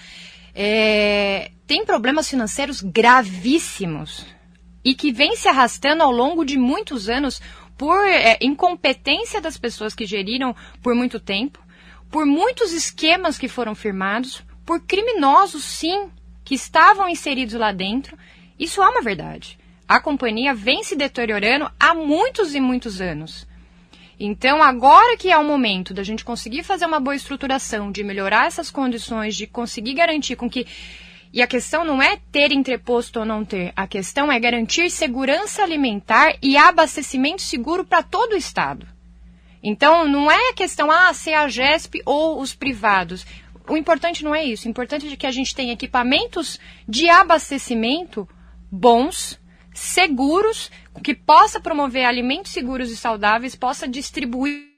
é, 0.54 1.50
tem 1.66 1.84
problemas 1.84 2.28
financeiros 2.28 2.80
gravíssimos 2.80 4.26
e 4.84 4.94
que 4.94 5.12
vem 5.12 5.36
se 5.36 5.48
arrastando 5.48 6.02
ao 6.02 6.10
longo 6.10 6.44
de 6.44 6.56
muitos 6.56 7.08
anos 7.08 7.40
por 7.80 8.06
é, 8.06 8.36
incompetência 8.42 9.40
das 9.40 9.56
pessoas 9.56 9.94
que 9.94 10.04
geriram 10.04 10.54
por 10.82 10.94
muito 10.94 11.18
tempo, 11.18 11.58
por 12.10 12.26
muitos 12.26 12.74
esquemas 12.74 13.38
que 13.38 13.48
foram 13.48 13.74
firmados, 13.74 14.42
por 14.66 14.82
criminosos, 14.82 15.64
sim, 15.64 16.10
que 16.44 16.54
estavam 16.54 17.08
inseridos 17.08 17.54
lá 17.54 17.72
dentro. 17.72 18.18
Isso 18.58 18.82
é 18.82 18.86
uma 18.86 19.00
verdade. 19.00 19.58
A 19.88 19.98
companhia 19.98 20.52
vem 20.52 20.84
se 20.84 20.94
deteriorando 20.94 21.70
há 21.80 21.94
muitos 21.94 22.54
e 22.54 22.60
muitos 22.60 23.00
anos. 23.00 23.48
Então, 24.18 24.62
agora 24.62 25.16
que 25.16 25.30
é 25.30 25.38
o 25.38 25.42
momento 25.42 25.94
da 25.94 26.02
gente 26.02 26.22
conseguir 26.22 26.62
fazer 26.62 26.84
uma 26.84 27.00
boa 27.00 27.16
estruturação, 27.16 27.90
de 27.90 28.04
melhorar 28.04 28.46
essas 28.46 28.70
condições, 28.70 29.34
de 29.34 29.46
conseguir 29.46 29.94
garantir 29.94 30.36
com 30.36 30.50
que. 30.50 30.66
E 31.32 31.42
a 31.42 31.46
questão 31.46 31.84
não 31.84 32.02
é 32.02 32.18
ter 32.32 32.50
entreposto 32.50 33.20
ou 33.20 33.24
não 33.24 33.44
ter, 33.44 33.72
a 33.76 33.86
questão 33.86 34.32
é 34.32 34.40
garantir 34.40 34.90
segurança 34.90 35.62
alimentar 35.62 36.36
e 36.42 36.56
abastecimento 36.56 37.42
seguro 37.42 37.84
para 37.84 38.02
todo 38.02 38.32
o 38.32 38.36
Estado. 38.36 38.86
Então, 39.62 40.08
não 40.08 40.30
é 40.30 40.50
a 40.50 40.54
questão, 40.54 40.90
ah, 40.90 41.12
ser 41.12 41.34
a 41.34 41.46
GESP 41.46 42.02
ou 42.04 42.40
os 42.40 42.54
privados. 42.54 43.24
O 43.68 43.76
importante 43.76 44.24
não 44.24 44.34
é 44.34 44.42
isso. 44.42 44.66
O 44.66 44.70
importante 44.70 45.06
é 45.06 45.16
que 45.16 45.26
a 45.26 45.30
gente 45.30 45.54
tenha 45.54 45.72
equipamentos 45.72 46.58
de 46.88 47.08
abastecimento 47.08 48.28
bons, 48.70 49.38
seguros, 49.72 50.70
que 51.04 51.14
possa 51.14 51.60
promover 51.60 52.04
alimentos 52.04 52.52
seguros 52.52 52.90
e 52.90 52.96
saudáveis, 52.96 53.54
possa 53.54 53.86
distribuir 53.86 54.70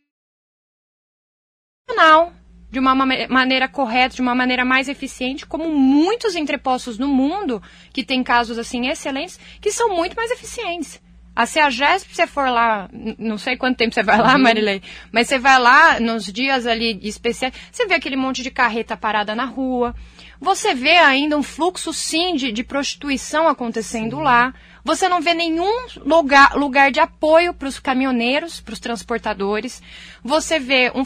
de 2.73 2.79
uma 2.79 2.95
maneira 2.95 3.69
correta, 3.69 4.17
de 4.17 4.23
uma 4.23 4.35
maneira 4.35 4.65
mais 4.65 4.89
eficiente, 4.89 5.47
como 5.47 5.69
muitos 5.69 6.35
entrepostos 6.35 6.99
no 6.99 7.07
mundo, 7.07 7.63
que 7.93 8.03
tem 8.03 8.25
casos 8.25 8.59
assim 8.59 8.89
excelentes, 8.89 9.39
que 9.61 9.71
são 9.71 9.95
muito 9.95 10.17
mais 10.17 10.31
eficientes. 10.31 10.99
A 11.37 11.47
CEAGESP, 11.47 12.11
se 12.11 12.15
você 12.17 12.27
for 12.27 12.49
lá, 12.49 12.89
não 13.19 13.37
sei 13.37 13.57
quanto 13.57 13.77
tempo 13.77 13.95
você 13.95 14.03
vai 14.03 14.19
lá, 14.19 14.37
Marilei, 14.39 14.83
mas 15.11 15.29
você 15.29 15.39
vai 15.39 15.59
lá 15.59 16.01
nos 16.01 16.25
dias 16.25 16.67
ali 16.67 16.99
especiais, 17.03 17.55
você 17.71 17.87
vê 17.87 17.95
aquele 17.95 18.17
monte 18.17 18.43
de 18.43 18.51
carreta 18.51 18.97
parada 18.97 19.35
na 19.35 19.45
rua, 19.45 19.95
você 20.43 20.75
vê 20.75 20.97
ainda 20.97 21.39
um 21.39 21.43
fluxo, 21.43 21.93
sim, 21.93 22.35
de, 22.35 22.51
de 22.51 22.65
prostituição 22.65 23.47
acontecendo 23.47 24.17
sim. 24.17 24.23
lá. 24.25 24.53
Você 24.85 25.09
não 25.09 25.21
vê 25.21 25.35
nenhum 25.35 25.87
lugar, 26.05 26.57
lugar 26.57 26.91
de 26.91 26.99
apoio 26.99 27.55
para 27.55 27.69
os 27.69 27.79
caminhoneiros, 27.79 28.61
para 28.61 28.73
os 28.73 28.81
transportadores. 28.81 29.81
Você 30.21 30.59
vê 30.59 30.91
um, 30.97 31.05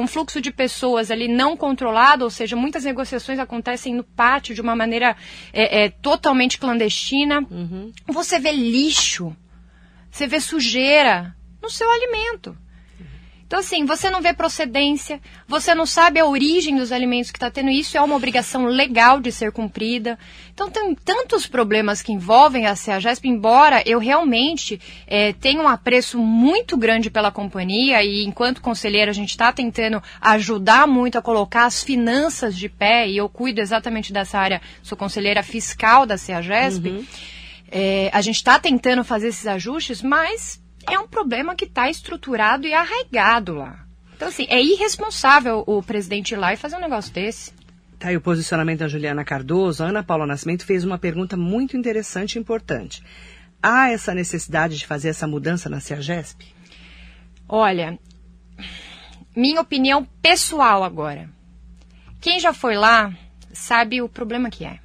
um, 0.00 0.06
fluxo 0.06 0.40
de 0.40 0.50
pessoas 0.50 1.10
ali 1.10 1.28
não 1.28 1.54
controlado, 1.54 2.24
ou 2.24 2.30
seja, 2.30 2.56
muitas 2.56 2.84
negociações 2.84 3.38
acontecem 3.38 3.94
no 3.94 4.02
pátio 4.02 4.54
de 4.54 4.62
uma 4.62 4.74
maneira 4.74 5.14
é, 5.52 5.84
é, 5.84 5.88
totalmente 5.90 6.58
clandestina. 6.58 7.40
Uhum. 7.50 7.92
Você 8.06 8.38
vê 8.38 8.52
lixo, 8.52 9.36
você 10.10 10.26
vê 10.26 10.40
sujeira 10.40 11.36
no 11.60 11.68
seu 11.68 11.90
alimento. 11.90 12.56
Então, 13.48 13.60
assim, 13.60 13.86
você 13.86 14.10
não 14.10 14.20
vê 14.20 14.34
procedência, 14.34 15.22
você 15.48 15.74
não 15.74 15.86
sabe 15.86 16.20
a 16.20 16.26
origem 16.26 16.76
dos 16.76 16.92
alimentos 16.92 17.30
que 17.30 17.38
está 17.38 17.50
tendo, 17.50 17.70
isso 17.70 17.96
é 17.96 18.00
uma 18.02 18.14
obrigação 18.14 18.66
legal 18.66 19.20
de 19.20 19.32
ser 19.32 19.52
cumprida. 19.52 20.18
Então, 20.52 20.68
tem 20.68 20.94
tantos 20.94 21.46
problemas 21.46 22.02
que 22.02 22.12
envolvem 22.12 22.66
a 22.66 22.76
CEAGESP, 22.76 23.26
embora 23.26 23.82
eu 23.86 23.98
realmente 23.98 24.78
é, 25.06 25.32
tenha 25.32 25.62
um 25.62 25.66
apreço 25.66 26.18
muito 26.18 26.76
grande 26.76 27.08
pela 27.08 27.30
companhia 27.30 28.04
e, 28.04 28.22
enquanto 28.22 28.60
conselheira, 28.60 29.10
a 29.10 29.14
gente 29.14 29.30
está 29.30 29.50
tentando 29.50 30.02
ajudar 30.20 30.86
muito 30.86 31.16
a 31.16 31.22
colocar 31.22 31.64
as 31.64 31.82
finanças 31.82 32.54
de 32.54 32.68
pé, 32.68 33.08
e 33.08 33.16
eu 33.16 33.30
cuido 33.30 33.62
exatamente 33.62 34.12
dessa 34.12 34.38
área, 34.38 34.60
sou 34.82 34.98
conselheira 34.98 35.42
fiscal 35.42 36.04
da 36.04 36.18
CEAGESP. 36.18 36.90
Uhum. 36.90 37.06
É, 37.70 38.10
a 38.12 38.20
gente 38.20 38.36
está 38.36 38.58
tentando 38.58 39.02
fazer 39.02 39.28
esses 39.28 39.46
ajustes, 39.46 40.02
mas 40.02 40.60
é 40.94 40.98
um 40.98 41.08
problema 41.08 41.54
que 41.54 41.64
está 41.64 41.88
estruturado 41.88 42.66
e 42.66 42.74
arraigado 42.74 43.54
lá. 43.54 43.84
Então, 44.16 44.28
assim, 44.28 44.46
é 44.48 44.60
irresponsável 44.60 45.62
o 45.66 45.82
presidente 45.82 46.32
ir 46.32 46.36
lá 46.36 46.52
e 46.52 46.56
fazer 46.56 46.76
um 46.76 46.80
negócio 46.80 47.12
desse. 47.12 47.52
Tá 47.98 48.08
aí 48.08 48.16
o 48.16 48.20
posicionamento 48.20 48.80
da 48.80 48.88
Juliana 48.88 49.24
Cardoso. 49.24 49.82
A 49.82 49.88
Ana 49.88 50.02
Paula 50.02 50.26
Nascimento 50.26 50.64
fez 50.64 50.84
uma 50.84 50.98
pergunta 50.98 51.36
muito 51.36 51.76
interessante 51.76 52.34
e 52.34 52.38
importante. 52.38 53.02
Há 53.62 53.90
essa 53.90 54.14
necessidade 54.14 54.76
de 54.76 54.86
fazer 54.86 55.08
essa 55.08 55.26
mudança 55.26 55.68
na 55.68 55.80
CEAGESP? 55.80 56.46
Olha, 57.48 57.98
minha 59.34 59.60
opinião 59.60 60.04
pessoal 60.22 60.84
agora. 60.84 61.28
Quem 62.20 62.38
já 62.40 62.52
foi 62.52 62.76
lá 62.76 63.12
sabe 63.52 64.02
o 64.02 64.08
problema 64.08 64.50
que 64.50 64.64
é. 64.64 64.78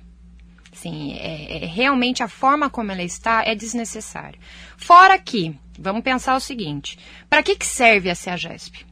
Sim, 0.73 1.13
é, 1.13 1.63
é, 1.63 1.65
realmente 1.65 2.23
a 2.23 2.27
forma 2.27 2.69
como 2.69 2.91
ela 2.91 3.03
está 3.03 3.43
é 3.45 3.55
desnecessário. 3.55 4.39
Fora 4.83 5.17
que 5.17 5.57
Vamos 5.77 6.03
pensar 6.03 6.35
o 6.35 6.39
seguinte: 6.39 6.97
para 7.29 7.43
que, 7.43 7.55
que 7.55 7.65
serve 7.65 8.09
a 8.09 8.15
CEAGESP? 8.15 8.85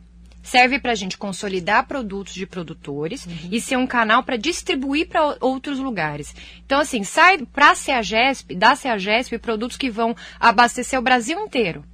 Serve 0.43 0.79
para 0.79 0.91
a 0.91 0.95
gente 0.95 1.19
consolidar 1.19 1.85
produtos 1.85 2.33
de 2.33 2.47
produtores 2.47 3.27
uhum. 3.27 3.49
e 3.51 3.61
ser 3.61 3.77
um 3.77 3.85
canal 3.85 4.23
para 4.23 4.37
distribuir 4.37 5.07
para 5.07 5.37
outros 5.39 5.77
lugares. 5.77 6.35
Então, 6.65 6.79
assim, 6.79 7.03
sai 7.03 7.45
para 7.45 7.71
a 7.71 7.75
CEAGESP, 7.75 8.55
da 8.55 8.75
CEAGESP, 8.75 9.37
produtos 9.37 9.77
que 9.77 9.89
vão 9.89 10.15
abastecer 10.39 10.97
o 10.97 11.03
Brasil 11.03 11.39
inteiro. 11.39 11.85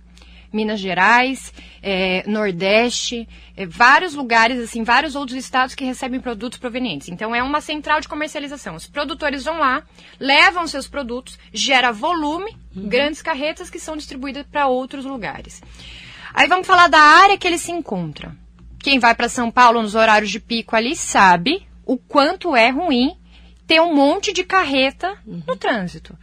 Minas 0.52 0.80
Gerais, 0.80 1.54
é, 1.82 2.24
Nordeste, 2.28 3.28
é, 3.56 3.66
vários 3.66 4.14
lugares, 4.14 4.60
assim, 4.60 4.84
vários 4.84 5.16
outros 5.16 5.38
estados 5.38 5.76
que 5.76 5.86
recebem 5.86 6.20
produtos 6.20 6.60
provenientes. 6.60 7.10
Então 7.10 7.34
é 7.34 7.42
uma 7.44 7.62
central 7.62 8.00
de 8.00 8.08
comercialização. 8.08 8.76
Os 8.76 8.88
produtores 8.88 9.44
vão 9.44 9.60
lá, 9.60 9.84
levam 10.20 10.68
seus 10.68 10.88
produtos, 10.88 11.38
gera 11.54 11.92
volume, 11.92 12.56
uhum. 12.76 12.88
grandes 12.88 13.22
carretas 13.22 13.70
que 13.70 13.80
são 13.80 13.98
distribuídas 13.98 14.46
para 14.52 14.68
outros 14.68 15.06
lugares. 15.06 15.62
Aí 16.34 16.48
vamos 16.48 16.68
falar 16.68 16.88
da 16.88 17.00
área 17.00 17.38
que 17.38 17.48
ele 17.48 17.58
se 17.58 17.72
encontra. 17.72 18.36
Quem 18.80 19.00
vai 19.00 19.16
para 19.16 19.30
São 19.30 19.50
Paulo 19.50 19.82
nos 19.82 19.96
horários 19.96 20.30
de 20.30 20.40
pico 20.40 20.76
ali 20.76 20.96
sabe 20.96 21.68
o 21.86 21.98
quanto 21.98 22.56
é 22.56 22.70
ruim 22.70 23.18
ter 23.66 23.82
um 23.82 23.94
monte 23.94 24.32
de 24.32 24.44
carreta 24.44 25.18
uhum. 25.26 25.42
no 25.46 25.56
trânsito. 25.56 26.18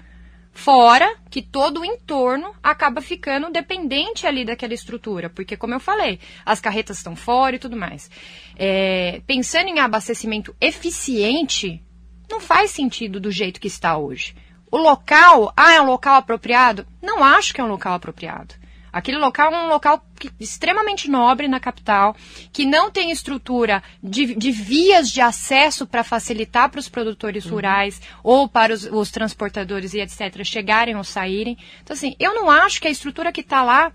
Fora 0.54 1.16
que 1.28 1.42
todo 1.42 1.80
o 1.80 1.84
entorno 1.84 2.54
acaba 2.62 3.02
ficando 3.02 3.50
dependente 3.50 4.24
ali 4.24 4.44
daquela 4.44 4.72
estrutura, 4.72 5.28
porque, 5.28 5.56
como 5.56 5.74
eu 5.74 5.80
falei, 5.80 6.20
as 6.46 6.60
carretas 6.60 6.98
estão 6.98 7.16
fora 7.16 7.56
e 7.56 7.58
tudo 7.58 7.76
mais. 7.76 8.08
É, 8.56 9.20
pensando 9.26 9.68
em 9.68 9.80
abastecimento 9.80 10.54
eficiente, 10.60 11.82
não 12.30 12.40
faz 12.40 12.70
sentido 12.70 13.18
do 13.18 13.32
jeito 13.32 13.60
que 13.60 13.66
está 13.66 13.96
hoje. 13.96 14.34
O 14.70 14.78
local, 14.78 15.52
ah, 15.56 15.72
é 15.72 15.80
um 15.80 15.86
local 15.86 16.16
apropriado? 16.16 16.86
Não 17.02 17.22
acho 17.22 17.52
que 17.52 17.60
é 17.60 17.64
um 17.64 17.68
local 17.68 17.94
apropriado. 17.94 18.54
Aquele 18.94 19.18
local 19.18 19.52
é 19.52 19.64
um 19.64 19.68
local 19.68 20.06
extremamente 20.38 21.10
nobre 21.10 21.48
na 21.48 21.58
capital, 21.58 22.14
que 22.52 22.64
não 22.64 22.92
tem 22.92 23.10
estrutura 23.10 23.82
de, 24.00 24.36
de 24.36 24.52
vias 24.52 25.10
de 25.10 25.20
acesso 25.20 25.84
para 25.84 26.04
facilitar 26.04 26.70
para 26.70 26.78
os 26.78 26.88
produtores 26.88 27.44
uhum. 27.44 27.50
rurais 27.50 28.00
ou 28.22 28.48
para 28.48 28.72
os, 28.72 28.84
os 28.84 29.10
transportadores 29.10 29.94
e 29.94 30.00
etc. 30.00 30.44
chegarem 30.44 30.94
ou 30.94 31.02
saírem. 31.02 31.58
Então, 31.82 31.92
assim, 31.92 32.14
eu 32.20 32.32
não 32.34 32.48
acho 32.48 32.80
que 32.80 32.86
a 32.86 32.90
estrutura 32.90 33.32
que 33.32 33.40
está 33.40 33.64
lá 33.64 33.90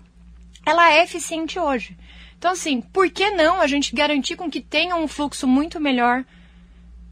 ela 0.66 0.92
é 0.92 1.02
eficiente 1.02 1.58
hoje. 1.58 1.96
Então, 2.36 2.52
assim, 2.52 2.82
por 2.82 3.08
que 3.08 3.30
não 3.30 3.58
a 3.58 3.66
gente 3.66 3.96
garantir 3.96 4.36
com 4.36 4.50
que 4.50 4.60
tenha 4.60 4.96
um 4.96 5.08
fluxo 5.08 5.46
muito 5.46 5.80
melhor 5.80 6.26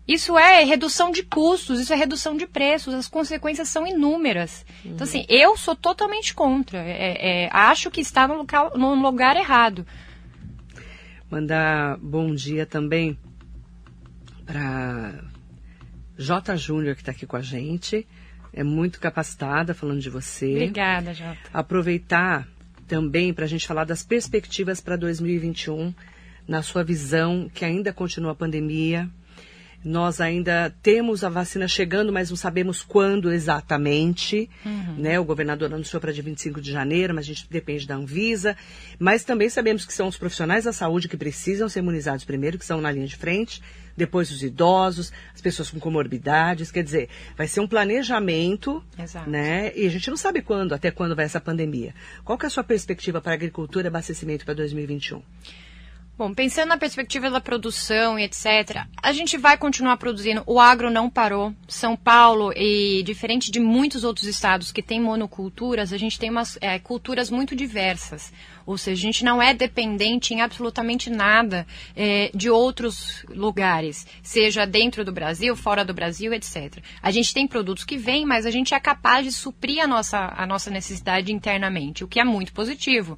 isso 0.09 0.39
é 0.39 0.65
redução 0.65 1.11
de 1.11 1.23
custos, 1.23 1.79
isso 1.79 1.93
é 1.93 1.97
redução 1.97 2.35
de 2.35 2.47
preços, 2.47 2.95
as 2.95 3.07
consequências 3.07 3.69
são 3.69 3.87
inúmeras. 3.87 4.65
Uhum. 4.83 4.93
Então, 4.93 5.05
assim, 5.05 5.27
eu 5.29 5.55
sou 5.55 5.77
totalmente 5.77 6.33
contra. 6.33 6.79
É, 6.79 7.45
é, 7.45 7.51
acho 7.53 7.91
que 7.91 8.01
está 8.01 8.27
no, 8.27 8.39
local, 8.39 8.73
no 8.75 8.95
lugar 8.95 9.37
errado. 9.37 9.87
Mandar 11.31 11.99
bom 11.99 12.35
dia 12.35 12.65
também 12.65 13.19
para 14.47 15.23
J. 16.17 16.57
Júnior, 16.57 16.95
que 16.95 17.03
está 17.03 17.13
aqui 17.13 17.27
com 17.27 17.37
a 17.37 17.43
gente. 17.43 18.09
É 18.51 18.65
muito 18.65 18.99
capacitada 18.99 19.75
falando 19.75 20.01
de 20.01 20.09
você. 20.09 20.53
Obrigada, 20.53 21.13
Jota. 21.13 21.37
Aproveitar 21.53 22.49
também 22.87 23.35
para 23.35 23.45
a 23.45 23.49
gente 23.49 23.67
falar 23.67 23.85
das 23.85 24.03
perspectivas 24.03 24.81
para 24.81 24.97
2021, 24.97 25.93
na 26.47 26.63
sua 26.63 26.83
visão, 26.83 27.51
que 27.53 27.63
ainda 27.63 27.93
continua 27.93 28.33
a 28.33 28.35
pandemia. 28.35 29.07
Nós 29.85 30.21
ainda 30.21 30.75
temos 30.83 31.23
a 31.23 31.29
vacina 31.29 31.69
chegando, 31.69 32.13
mas 32.13 32.31
não 32.31 32.37
sabemos 32.37 32.83
quando 32.83 33.33
exatamente. 33.33 34.51
Uhum. 34.67 34.97
Né? 34.99 35.21
O 35.21 35.25
governador 35.25 35.73
anunciou 35.73 36.01
para 36.01 36.13
dia 36.13 36.23
25 36.23 36.61
de 36.61 36.73
janeiro, 36.73 37.15
mas 37.15 37.25
a 37.25 37.29
gente 37.29 37.47
depende 37.49 37.87
da 37.87 37.95
Anvisa. 37.95 38.57
Mas 38.99 39.23
também 39.23 39.49
sabemos 39.49 39.87
que 39.87 39.93
são 39.95 40.09
os 40.09 40.19
profissionais 40.19 40.65
da 40.65 40.73
saúde 40.73 41.09
que 41.09 41.17
precisam 41.17 41.69
ser 41.69 41.79
imunizados 41.79 42.25
primeiro, 42.25 42.59
que 42.59 42.65
são 42.65 42.81
na 42.81 42.91
linha 42.91 43.07
de 43.07 43.17
frente, 43.17 43.63
depois 43.97 44.31
os 44.33 44.43
idosos, 44.43 45.13
as 45.33 45.41
pessoas 45.41 45.71
com 45.71 45.79
comorbidades. 45.79 46.73
Quer 46.73 46.83
dizer, 46.83 47.09
vai 47.37 47.47
ser 47.47 47.61
um 47.61 47.69
planejamento, 47.69 48.83
Exato. 48.99 49.31
né? 49.31 49.73
E 49.77 49.87
a 49.87 49.91
gente 49.91 50.11
não 50.11 50.17
sabe 50.17 50.43
quando, 50.43 50.73
até 50.73 50.91
quando 50.91 51.15
vai 51.15 51.25
essa 51.25 51.41
pandemia. 51.41 51.95
Qual 52.25 52.37
que 52.37 52.47
é 52.47 52.49
a 52.49 52.51
sua 52.51 52.65
perspectiva 52.65 53.21
para 53.21 53.33
a 53.33 53.35
agricultura 53.35 53.87
e 53.87 53.89
abastecimento 53.89 54.45
para 54.45 54.55
2021? 54.55 55.23
Bom, 56.19 56.35
pensando 56.35 56.71
na 56.71 56.77
perspectiva 56.77 57.31
da 57.31 57.41
produção 57.41 58.19
e 58.19 58.25
etc., 58.25 58.85
a 59.01 59.13
gente 59.13 59.39
vai 59.39 59.57
continuar 59.57 59.97
produzindo. 59.99 60.43
O 60.49 60.59
agro 60.59 60.91
não 60.91 61.09
parou. 61.09 61.55
São 61.69 61.97
Paulo, 61.97 62.53
e 62.57 63.05
diferente 63.05 63.53
de 63.53 63.61
muitos 63.61 64.03
outros 64.03 64.27
estados 64.27 64.73
que 64.73 64.83
têm 64.83 65.01
monoculturas, 65.01 65.93
a 65.93 65.97
gente 65.97 66.19
tem 66.19 66.29
umas 66.29 66.59
é, 66.61 66.77
culturas 66.81 67.31
muito 67.31 67.55
diversas. 67.55 68.33
Ou 68.67 68.77
seja, 68.77 69.01
a 69.01 69.07
gente 69.07 69.25
não 69.25 69.41
é 69.41 69.55
dependente 69.55 70.35
em 70.35 70.41
absolutamente 70.41 71.09
nada 71.09 71.65
é, 71.95 72.33
de 72.35 72.51
outros 72.51 73.25
lugares, 73.29 74.05
seja 74.21 74.67
dentro 74.67 75.05
do 75.05 75.13
Brasil, 75.13 75.55
fora 75.55 75.85
do 75.85 75.95
Brasil, 75.95 76.35
etc. 76.35 76.83
A 77.01 77.13
gente 77.13 77.33
tem 77.33 77.47
produtos 77.47 77.85
que 77.85 77.97
vêm, 77.97 78.27
mas 78.27 78.45
a 78.45 78.51
gente 78.51 78.75
é 78.75 78.81
capaz 78.81 79.25
de 79.25 79.31
suprir 79.31 79.85
a 79.85 79.87
nossa, 79.87 80.35
a 80.37 80.45
nossa 80.45 80.69
necessidade 80.69 81.33
internamente, 81.33 82.03
o 82.03 82.09
que 82.09 82.19
é 82.19 82.25
muito 82.25 82.53
positivo. 82.53 83.17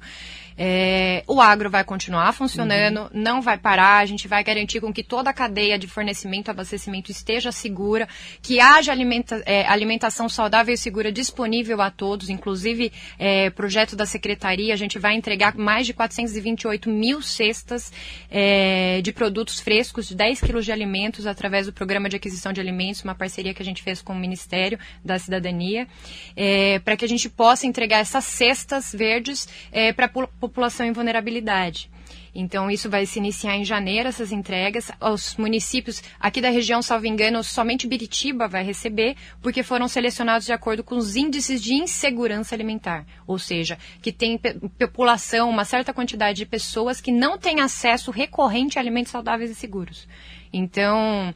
É, 0.57 1.23
o 1.27 1.41
agro 1.41 1.69
vai 1.69 1.83
continuar 1.83 2.33
funcionando, 2.33 3.01
uhum. 3.01 3.09
não 3.13 3.41
vai 3.41 3.57
parar, 3.57 3.97
a 3.97 4.05
gente 4.05 4.27
vai 4.27 4.43
garantir 4.43 4.79
com 4.79 4.93
que 4.93 5.03
toda 5.03 5.29
a 5.29 5.33
cadeia 5.33 5.77
de 5.77 5.87
fornecimento 5.87 6.47
e 6.47 6.51
abastecimento 6.51 7.11
esteja 7.11 7.51
segura, 7.51 8.07
que 8.41 8.59
haja 8.59 8.91
alimenta, 8.91 9.41
é, 9.45 9.65
alimentação 9.67 10.27
saudável 10.29 10.73
e 10.73 10.77
segura 10.77 11.11
disponível 11.11 11.81
a 11.81 11.89
todos, 11.89 12.29
inclusive 12.29 12.91
é, 13.17 13.49
projeto 13.49 13.95
da 13.95 14.05
Secretaria, 14.05 14.73
a 14.73 14.77
gente 14.77 14.99
vai 14.99 15.15
entregar 15.15 15.55
mais 15.55 15.85
de 15.85 15.93
428 15.93 16.89
mil 16.89 17.21
cestas 17.21 17.91
é, 18.29 19.01
de 19.01 19.11
produtos 19.11 19.59
frescos, 19.59 20.07
de 20.07 20.15
10 20.15 20.41
quilos 20.41 20.65
de 20.65 20.71
alimentos, 20.71 21.25
através 21.25 21.65
do 21.65 21.73
Programa 21.73 22.09
de 22.09 22.15
Aquisição 22.15 22.51
de 22.53 22.59
Alimentos, 22.59 23.03
uma 23.03 23.15
parceria 23.15 23.53
que 23.53 23.61
a 23.61 23.65
gente 23.65 23.81
fez 23.81 24.01
com 24.01 24.13
o 24.13 24.15
Ministério 24.15 24.79
da 25.03 25.17
Cidadania, 25.17 25.87
é, 26.35 26.79
para 26.79 26.95
que 26.95 27.05
a 27.05 27.07
gente 27.07 27.29
possa 27.29 27.65
entregar 27.65 27.99
essas 27.99 28.25
cestas 28.25 28.93
verdes 28.93 29.47
é, 29.71 29.93
para 29.93 30.09
população 30.41 30.85
em 30.85 30.91
vulnerabilidade. 30.91 31.89
Então, 32.33 32.71
isso 32.71 32.89
vai 32.89 33.05
se 33.05 33.19
iniciar 33.19 33.55
em 33.55 33.63
janeiro, 33.63 34.09
essas 34.09 34.31
entregas. 34.31 34.89
Os 34.99 35.35
municípios 35.35 36.01
aqui 36.19 36.41
da 36.41 36.49
região, 36.49 36.81
salvo 36.81 37.05
engano, 37.05 37.43
somente 37.43 37.87
Biritiba 37.87 38.47
vai 38.47 38.63
receber, 38.63 39.15
porque 39.41 39.63
foram 39.63 39.87
selecionados 39.87 40.45
de 40.45 40.53
acordo 40.53 40.83
com 40.83 40.95
os 40.95 41.15
índices 41.15 41.61
de 41.61 41.73
insegurança 41.73 42.55
alimentar. 42.55 43.05
Ou 43.27 43.37
seja, 43.37 43.77
que 44.01 44.11
tem 44.11 44.39
população, 44.79 45.49
uma 45.49 45.65
certa 45.65 45.93
quantidade 45.93 46.37
de 46.37 46.45
pessoas 46.45 46.99
que 46.99 47.11
não 47.11 47.37
têm 47.37 47.59
acesso 47.59 48.11
recorrente 48.11 48.77
a 48.77 48.81
alimentos 48.81 49.11
saudáveis 49.11 49.51
e 49.51 49.55
seguros. 49.55 50.07
Então. 50.51 51.33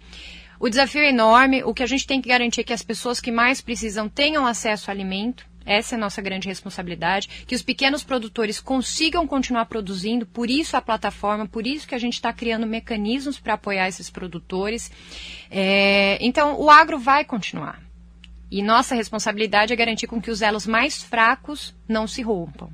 O 0.57 0.69
desafio 0.69 1.01
é 1.01 1.09
enorme. 1.09 1.63
O 1.65 1.73
que 1.73 1.83
a 1.83 1.85
gente 1.85 2.07
tem 2.07 2.21
que 2.21 2.29
garantir 2.29 2.61
é 2.61 2.63
que 2.63 2.71
as 2.71 2.81
pessoas 2.81 3.19
que 3.19 3.29
mais 3.29 3.59
precisam 3.59 4.07
tenham 4.07 4.47
acesso 4.47 4.89
ao 4.89 4.95
alimento. 4.95 5.45
Essa 5.65 5.95
é 5.95 5.97
a 5.97 5.99
nossa 5.99 6.21
grande 6.21 6.47
responsabilidade. 6.47 7.45
Que 7.47 7.55
os 7.55 7.61
pequenos 7.61 8.03
produtores 8.03 8.59
consigam 8.59 9.25
continuar 9.25 9.65
produzindo, 9.65 10.25
por 10.25 10.49
isso 10.49 10.77
a 10.77 10.81
plataforma, 10.81 11.47
por 11.47 11.65
isso 11.65 11.87
que 11.87 11.95
a 11.95 11.99
gente 11.99 12.13
está 12.13 12.31
criando 12.31 12.67
mecanismos 12.67 13.39
para 13.39 13.55
apoiar 13.55 13.87
esses 13.87 14.09
produtores. 14.09 14.91
É, 15.49 16.17
então, 16.21 16.59
o 16.59 16.69
agro 16.69 16.99
vai 16.99 17.25
continuar. 17.25 17.81
E 18.51 18.61
nossa 18.61 18.93
responsabilidade 18.93 19.73
é 19.73 19.75
garantir 19.75 20.07
com 20.07 20.21
que 20.21 20.29
os 20.29 20.41
elos 20.41 20.67
mais 20.67 21.03
fracos 21.03 21.73
não 21.87 22.07
se 22.07 22.21
rompam. 22.21 22.69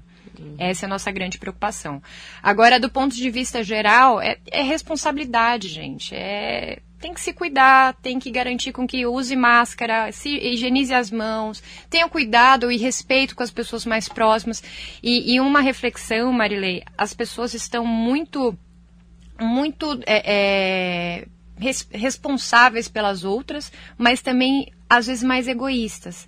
Essa 0.57 0.85
é 0.85 0.87
a 0.87 0.89
nossa 0.89 1.11
grande 1.11 1.37
preocupação. 1.37 2.01
Agora, 2.41 2.79
do 2.79 2.89
ponto 2.89 3.15
de 3.15 3.29
vista 3.29 3.63
geral, 3.63 4.21
é, 4.21 4.37
é 4.51 4.61
responsabilidade, 4.61 5.67
gente. 5.67 6.15
É 6.15 6.79
tem 7.01 7.13
que 7.13 7.19
se 7.19 7.33
cuidar, 7.33 7.95
tem 7.95 8.19
que 8.19 8.29
garantir 8.29 8.71
com 8.71 8.87
que 8.87 9.05
use 9.07 9.35
máscara, 9.35 10.11
se 10.11 10.29
higienize 10.29 10.93
as 10.93 11.09
mãos, 11.09 11.61
tenha 11.89 12.07
cuidado 12.07 12.71
e 12.71 12.77
respeito 12.77 13.35
com 13.35 13.41
as 13.41 13.49
pessoas 13.49 13.85
mais 13.85 14.07
próximas. 14.07 14.63
E, 15.01 15.33
e 15.33 15.39
uma 15.41 15.61
reflexão, 15.61 16.31
Marilei, 16.31 16.83
as 16.95 17.13
pessoas 17.13 17.55
estão 17.55 17.83
muito, 17.83 18.55
muito 19.39 19.99
é, 20.05 20.21
é, 21.21 21.27
res, 21.57 21.87
responsáveis 21.91 22.87
pelas 22.87 23.23
outras, 23.23 23.71
mas 23.97 24.21
também 24.21 24.71
às 24.87 25.07
vezes 25.07 25.23
mais 25.23 25.47
egoístas. 25.47 26.27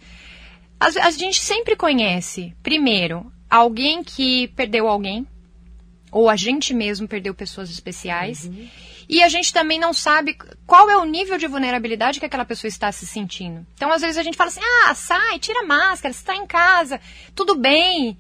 A, 0.79 0.87
a 0.87 1.11
gente 1.11 1.39
sempre 1.39 1.75
conhece, 1.75 2.53
primeiro, 2.63 3.31
alguém 3.47 4.03
que 4.03 4.47
perdeu 4.49 4.87
alguém, 4.87 5.27
ou 6.13 6.29
a 6.29 6.35
gente 6.35 6.73
mesmo 6.73 7.07
perdeu 7.07 7.33
pessoas 7.33 7.71
especiais. 7.71 8.45
Uhum. 8.45 8.69
E 9.09 9.21
a 9.21 9.27
gente 9.27 9.51
também 9.51 9.79
não 9.79 9.91
sabe 9.91 10.37
qual 10.65 10.89
é 10.89 10.95
o 10.95 11.03
nível 11.03 11.37
de 11.37 11.47
vulnerabilidade 11.47 12.19
que 12.19 12.25
aquela 12.25 12.45
pessoa 12.45 12.69
está 12.69 12.91
se 12.91 13.05
sentindo. 13.05 13.65
Então, 13.73 13.91
às 13.91 14.01
vezes, 14.01 14.17
a 14.17 14.23
gente 14.23 14.37
fala 14.37 14.49
assim: 14.49 14.61
ah, 14.85 14.93
sai, 14.93 15.39
tira 15.39 15.61
a 15.61 15.65
máscara, 15.65 16.13
você 16.13 16.19
está 16.19 16.35
em 16.35 16.45
casa, 16.45 17.01
tudo 17.35 17.55
bem. 17.55 18.17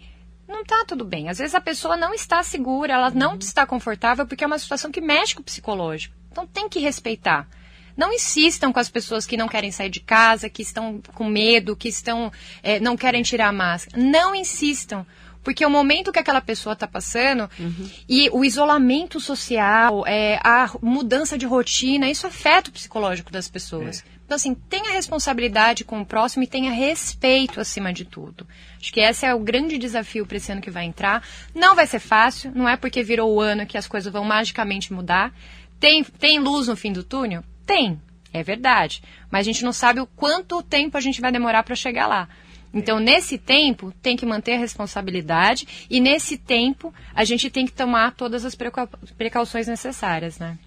Não 0.47 0.61
está 0.61 0.83
tudo 0.85 1.05
bem. 1.05 1.29
Às 1.29 1.37
vezes 1.37 1.55
a 1.55 1.61
pessoa 1.61 1.95
não 1.95 2.13
está 2.13 2.43
segura, 2.43 2.93
ela 2.93 3.09
não 3.11 3.33
uhum. 3.33 3.39
está 3.39 3.65
confortável, 3.65 4.27
porque 4.27 4.43
é 4.43 4.47
uma 4.47 4.59
situação 4.59 4.91
que 4.91 4.99
mexe 4.99 5.35
com 5.35 5.41
o 5.41 5.45
psicológico. 5.45 6.15
Então, 6.31 6.45
tem 6.47 6.67
que 6.67 6.79
respeitar. 6.79 7.47
Não 7.95 8.11
insistam 8.11 8.73
com 8.73 8.79
as 8.79 8.89
pessoas 8.89 9.25
que 9.25 9.37
não 9.37 9.47
querem 9.47 9.71
sair 9.71 9.89
de 9.89 9.99
casa, 9.99 10.49
que 10.49 10.63
estão 10.63 10.99
com 11.13 11.25
medo, 11.25 11.75
que 11.75 11.87
estão 11.87 12.31
é, 12.63 12.79
não 12.79 12.97
querem 12.97 13.21
tirar 13.21 13.49
a 13.49 13.53
máscara. 13.53 14.01
Não 14.01 14.33
insistam 14.33 15.05
porque 15.43 15.65
o 15.65 15.69
momento 15.69 16.11
que 16.11 16.19
aquela 16.19 16.41
pessoa 16.41 16.73
está 16.73 16.87
passando 16.87 17.49
uhum. 17.59 17.89
e 18.07 18.29
o 18.31 18.45
isolamento 18.45 19.19
social, 19.19 20.05
é, 20.07 20.39
a 20.43 20.71
mudança 20.81 21.37
de 21.37 21.45
rotina, 21.45 22.09
isso 22.09 22.25
afeta 22.25 22.69
o 22.69 22.73
psicológico 22.73 23.31
das 23.31 23.49
pessoas. 23.49 23.99
É. 23.99 24.13
Então, 24.25 24.35
assim, 24.35 24.55
tenha 24.55 24.93
responsabilidade 24.93 25.83
com 25.83 26.01
o 26.01 26.05
próximo 26.05 26.43
e 26.43 26.47
tenha 26.47 26.71
respeito 26.71 27.59
acima 27.59 27.91
de 27.91 28.05
tudo. 28.05 28.47
Acho 28.79 28.91
que 28.91 29.01
esse 29.01 29.25
é 29.25 29.35
o 29.35 29.39
grande 29.39 29.77
desafio 29.77 30.25
para 30.25 30.37
esse 30.37 30.51
ano 30.51 30.61
que 30.61 30.71
vai 30.71 30.85
entrar. 30.85 31.23
Não 31.53 31.75
vai 31.75 31.85
ser 31.85 31.99
fácil, 31.99 32.51
não 32.55 32.67
é 32.67 32.77
porque 32.77 33.03
virou 33.03 33.33
o 33.33 33.41
ano 33.41 33.65
que 33.65 33.77
as 33.77 33.85
coisas 33.85 34.11
vão 34.11 34.23
magicamente 34.23 34.93
mudar. 34.93 35.33
Tem, 35.79 36.03
tem 36.03 36.39
luz 36.39 36.67
no 36.67 36.75
fim 36.75 36.93
do 36.93 37.03
túnel? 37.03 37.43
Tem, 37.65 38.01
é 38.31 38.41
verdade. 38.41 39.03
Mas 39.29 39.41
a 39.41 39.51
gente 39.51 39.63
não 39.63 39.73
sabe 39.73 39.99
o 39.99 40.07
quanto 40.07 40.63
tempo 40.63 40.97
a 40.97 41.01
gente 41.01 41.19
vai 41.19 41.31
demorar 41.31 41.63
para 41.63 41.75
chegar 41.75 42.07
lá. 42.07 42.29
Então, 42.73 42.99
nesse 42.99 43.37
tempo, 43.37 43.93
tem 44.01 44.17
que 44.17 44.25
manter 44.25 44.53
a 44.53 44.57
responsabilidade 44.57 45.87
e 45.89 45.99
nesse 45.99 46.37
tempo 46.37 46.93
a 47.13 47.23
gente 47.23 47.49
tem 47.49 47.65
que 47.65 47.71
tomar 47.71 48.15
todas 48.15 48.43
as 48.45 48.55
precauções 49.17 49.67
necessárias, 49.67 50.39
né? 50.39 50.57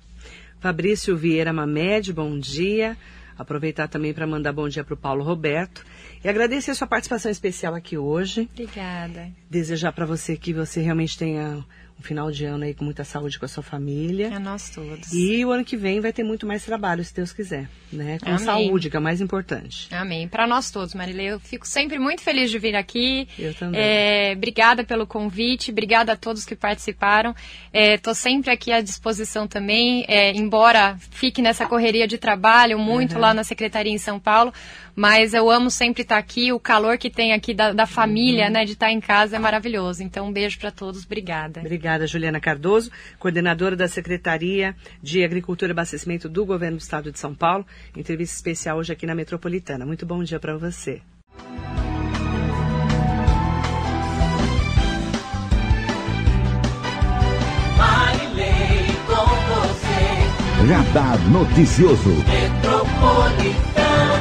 Fabrício 0.61 1.17
Vieira 1.17 1.53
Mamed, 1.53 2.13
bom 2.13 2.39
dia. 2.39 2.97
Aproveitar 3.39 3.89
também 3.89 4.15
para 4.15 4.27
mandar 4.27 4.53
bom 4.53 4.69
dia 4.69 4.83
para 4.83 4.95
o 4.95 4.97
Paulo 4.97 5.23
Roberto 5.23 5.85
e 6.25 6.29
agradecer 6.29 6.71
a 6.71 6.75
sua 6.75 6.87
participação 6.87 7.31
especial 7.31 7.75
aqui 7.75 7.99
hoje. 7.99 8.49
Obrigada. 8.53 9.31
Desejar 9.51 9.93
para 9.93 10.07
você 10.07 10.37
que 10.37 10.55
você 10.55 10.81
realmente 10.81 11.19
tenha 11.19 11.63
um 11.99 12.03
final 12.03 12.31
de 12.31 12.45
ano 12.45 12.65
aí 12.65 12.75
com 12.75 12.85
muita 12.85 13.05
saúde 13.05 13.39
com 13.39 13.45
a 13.47 13.49
sua 13.49 13.63
família. 13.63 14.35
A 14.35 14.39
nós 14.39 14.71
todos. 14.71 15.13
E 15.13 15.45
o 15.45 15.51
ano 15.51 15.65
que 15.65 15.77
vem 15.77 16.01
vai 16.01 16.13
ter 16.13 16.23
muito 16.23 16.47
mais 16.47 16.65
trabalho, 16.65 17.03
se 17.03 17.15
Deus 17.15 17.33
quiser, 17.33 17.69
né? 17.91 18.19
Com 18.19 18.31
Amém. 18.31 18.39
saúde, 18.39 18.91
que 18.91 18.97
é 18.97 19.01
o 19.01 19.03
mais 19.03 19.21
importante. 19.21 19.89
Amém. 19.95 20.29
Para 20.29 20.47
nós 20.47 20.71
todos, 20.71 20.95
Marilê. 20.95 21.27
Eu 21.33 21.41
fico 21.41 21.67
sempre 21.67 21.99
muito 21.99 22.23
feliz 22.23 22.51
de 22.51 22.59
vir 22.59 22.77
aqui. 22.77 23.27
Eu 23.39 23.55
também. 23.55 23.81
É, 23.81 24.35
obrigada 24.37 24.85
pelo 24.85 25.07
convite, 25.07 25.71
obrigada 25.71 26.13
a 26.13 26.17
todos 26.17 26.45
que 26.45 26.55
participaram. 26.55 27.35
Estou 27.73 28.13
é, 28.13 28.15
sempre 28.15 28.51
aqui 28.51 28.73
à 28.73 28.81
disposição 28.81 29.47
também, 29.47 30.05
é, 30.07 30.33
embora 30.33 30.97
fique 31.11 31.41
nessa 31.41 31.67
correria 31.67 32.07
de 32.07 32.19
trabalho 32.19 32.79
muito 32.79 33.15
uhum. 33.15 33.21
lá 33.21 33.33
na 33.33 33.43
Secretaria 33.43 33.93
em 33.93 33.99
São 33.99 34.21
Paulo, 34.21 34.53
mas 34.95 35.35
eu 35.35 35.51
amo 35.51 35.71
sempre 35.71 36.03
estar 36.03 36.19
aqui. 36.19 36.53
O 36.53 36.61
calor 36.61 36.99
que 36.99 37.11
tem 37.11 37.33
aqui 37.33 37.53
da, 37.53 37.73
da 37.73 37.87
família, 37.87 38.47
uhum. 38.47 38.53
né, 38.53 38.65
de 38.65 38.73
estar 38.73 38.91
em 38.91 39.01
casa 39.01 39.37
é 39.37 39.39
maravilhoso. 39.39 40.03
Então, 40.03 40.29
um 40.29 40.33
beijo 40.33 40.59
para 40.59 40.71
todos. 40.71 41.05
Obrigada. 41.05 41.61
Obrigada, 41.87 42.05
Juliana 42.09 42.41
Cardoso, 42.41 42.91
coordenadora 43.17 43.77
da 43.77 43.87
Secretaria 43.87 44.75
de 45.01 45.23
Agricultura 45.23 45.71
e 45.71 45.73
Abastecimento 45.73 46.29
do 46.29 46.45
Governo 46.45 46.79
do 46.79 46.81
Estado 46.81 47.13
de 47.13 47.19
São 47.21 47.33
Paulo. 47.33 47.65
Entrevista 47.97 48.35
especial 48.35 48.79
hoje 48.79 48.93
aqui 48.93 49.07
na 49.07 49.15
Metropolitana. 49.15 49.87
Muito 49.87 50.05
bom 50.05 50.25
dia 50.25 50.41
para 50.41 50.57
você. 50.57 51.01
Radar 60.69 61.31
Noticioso. 61.31 62.11
Metropolitana. 62.27 64.16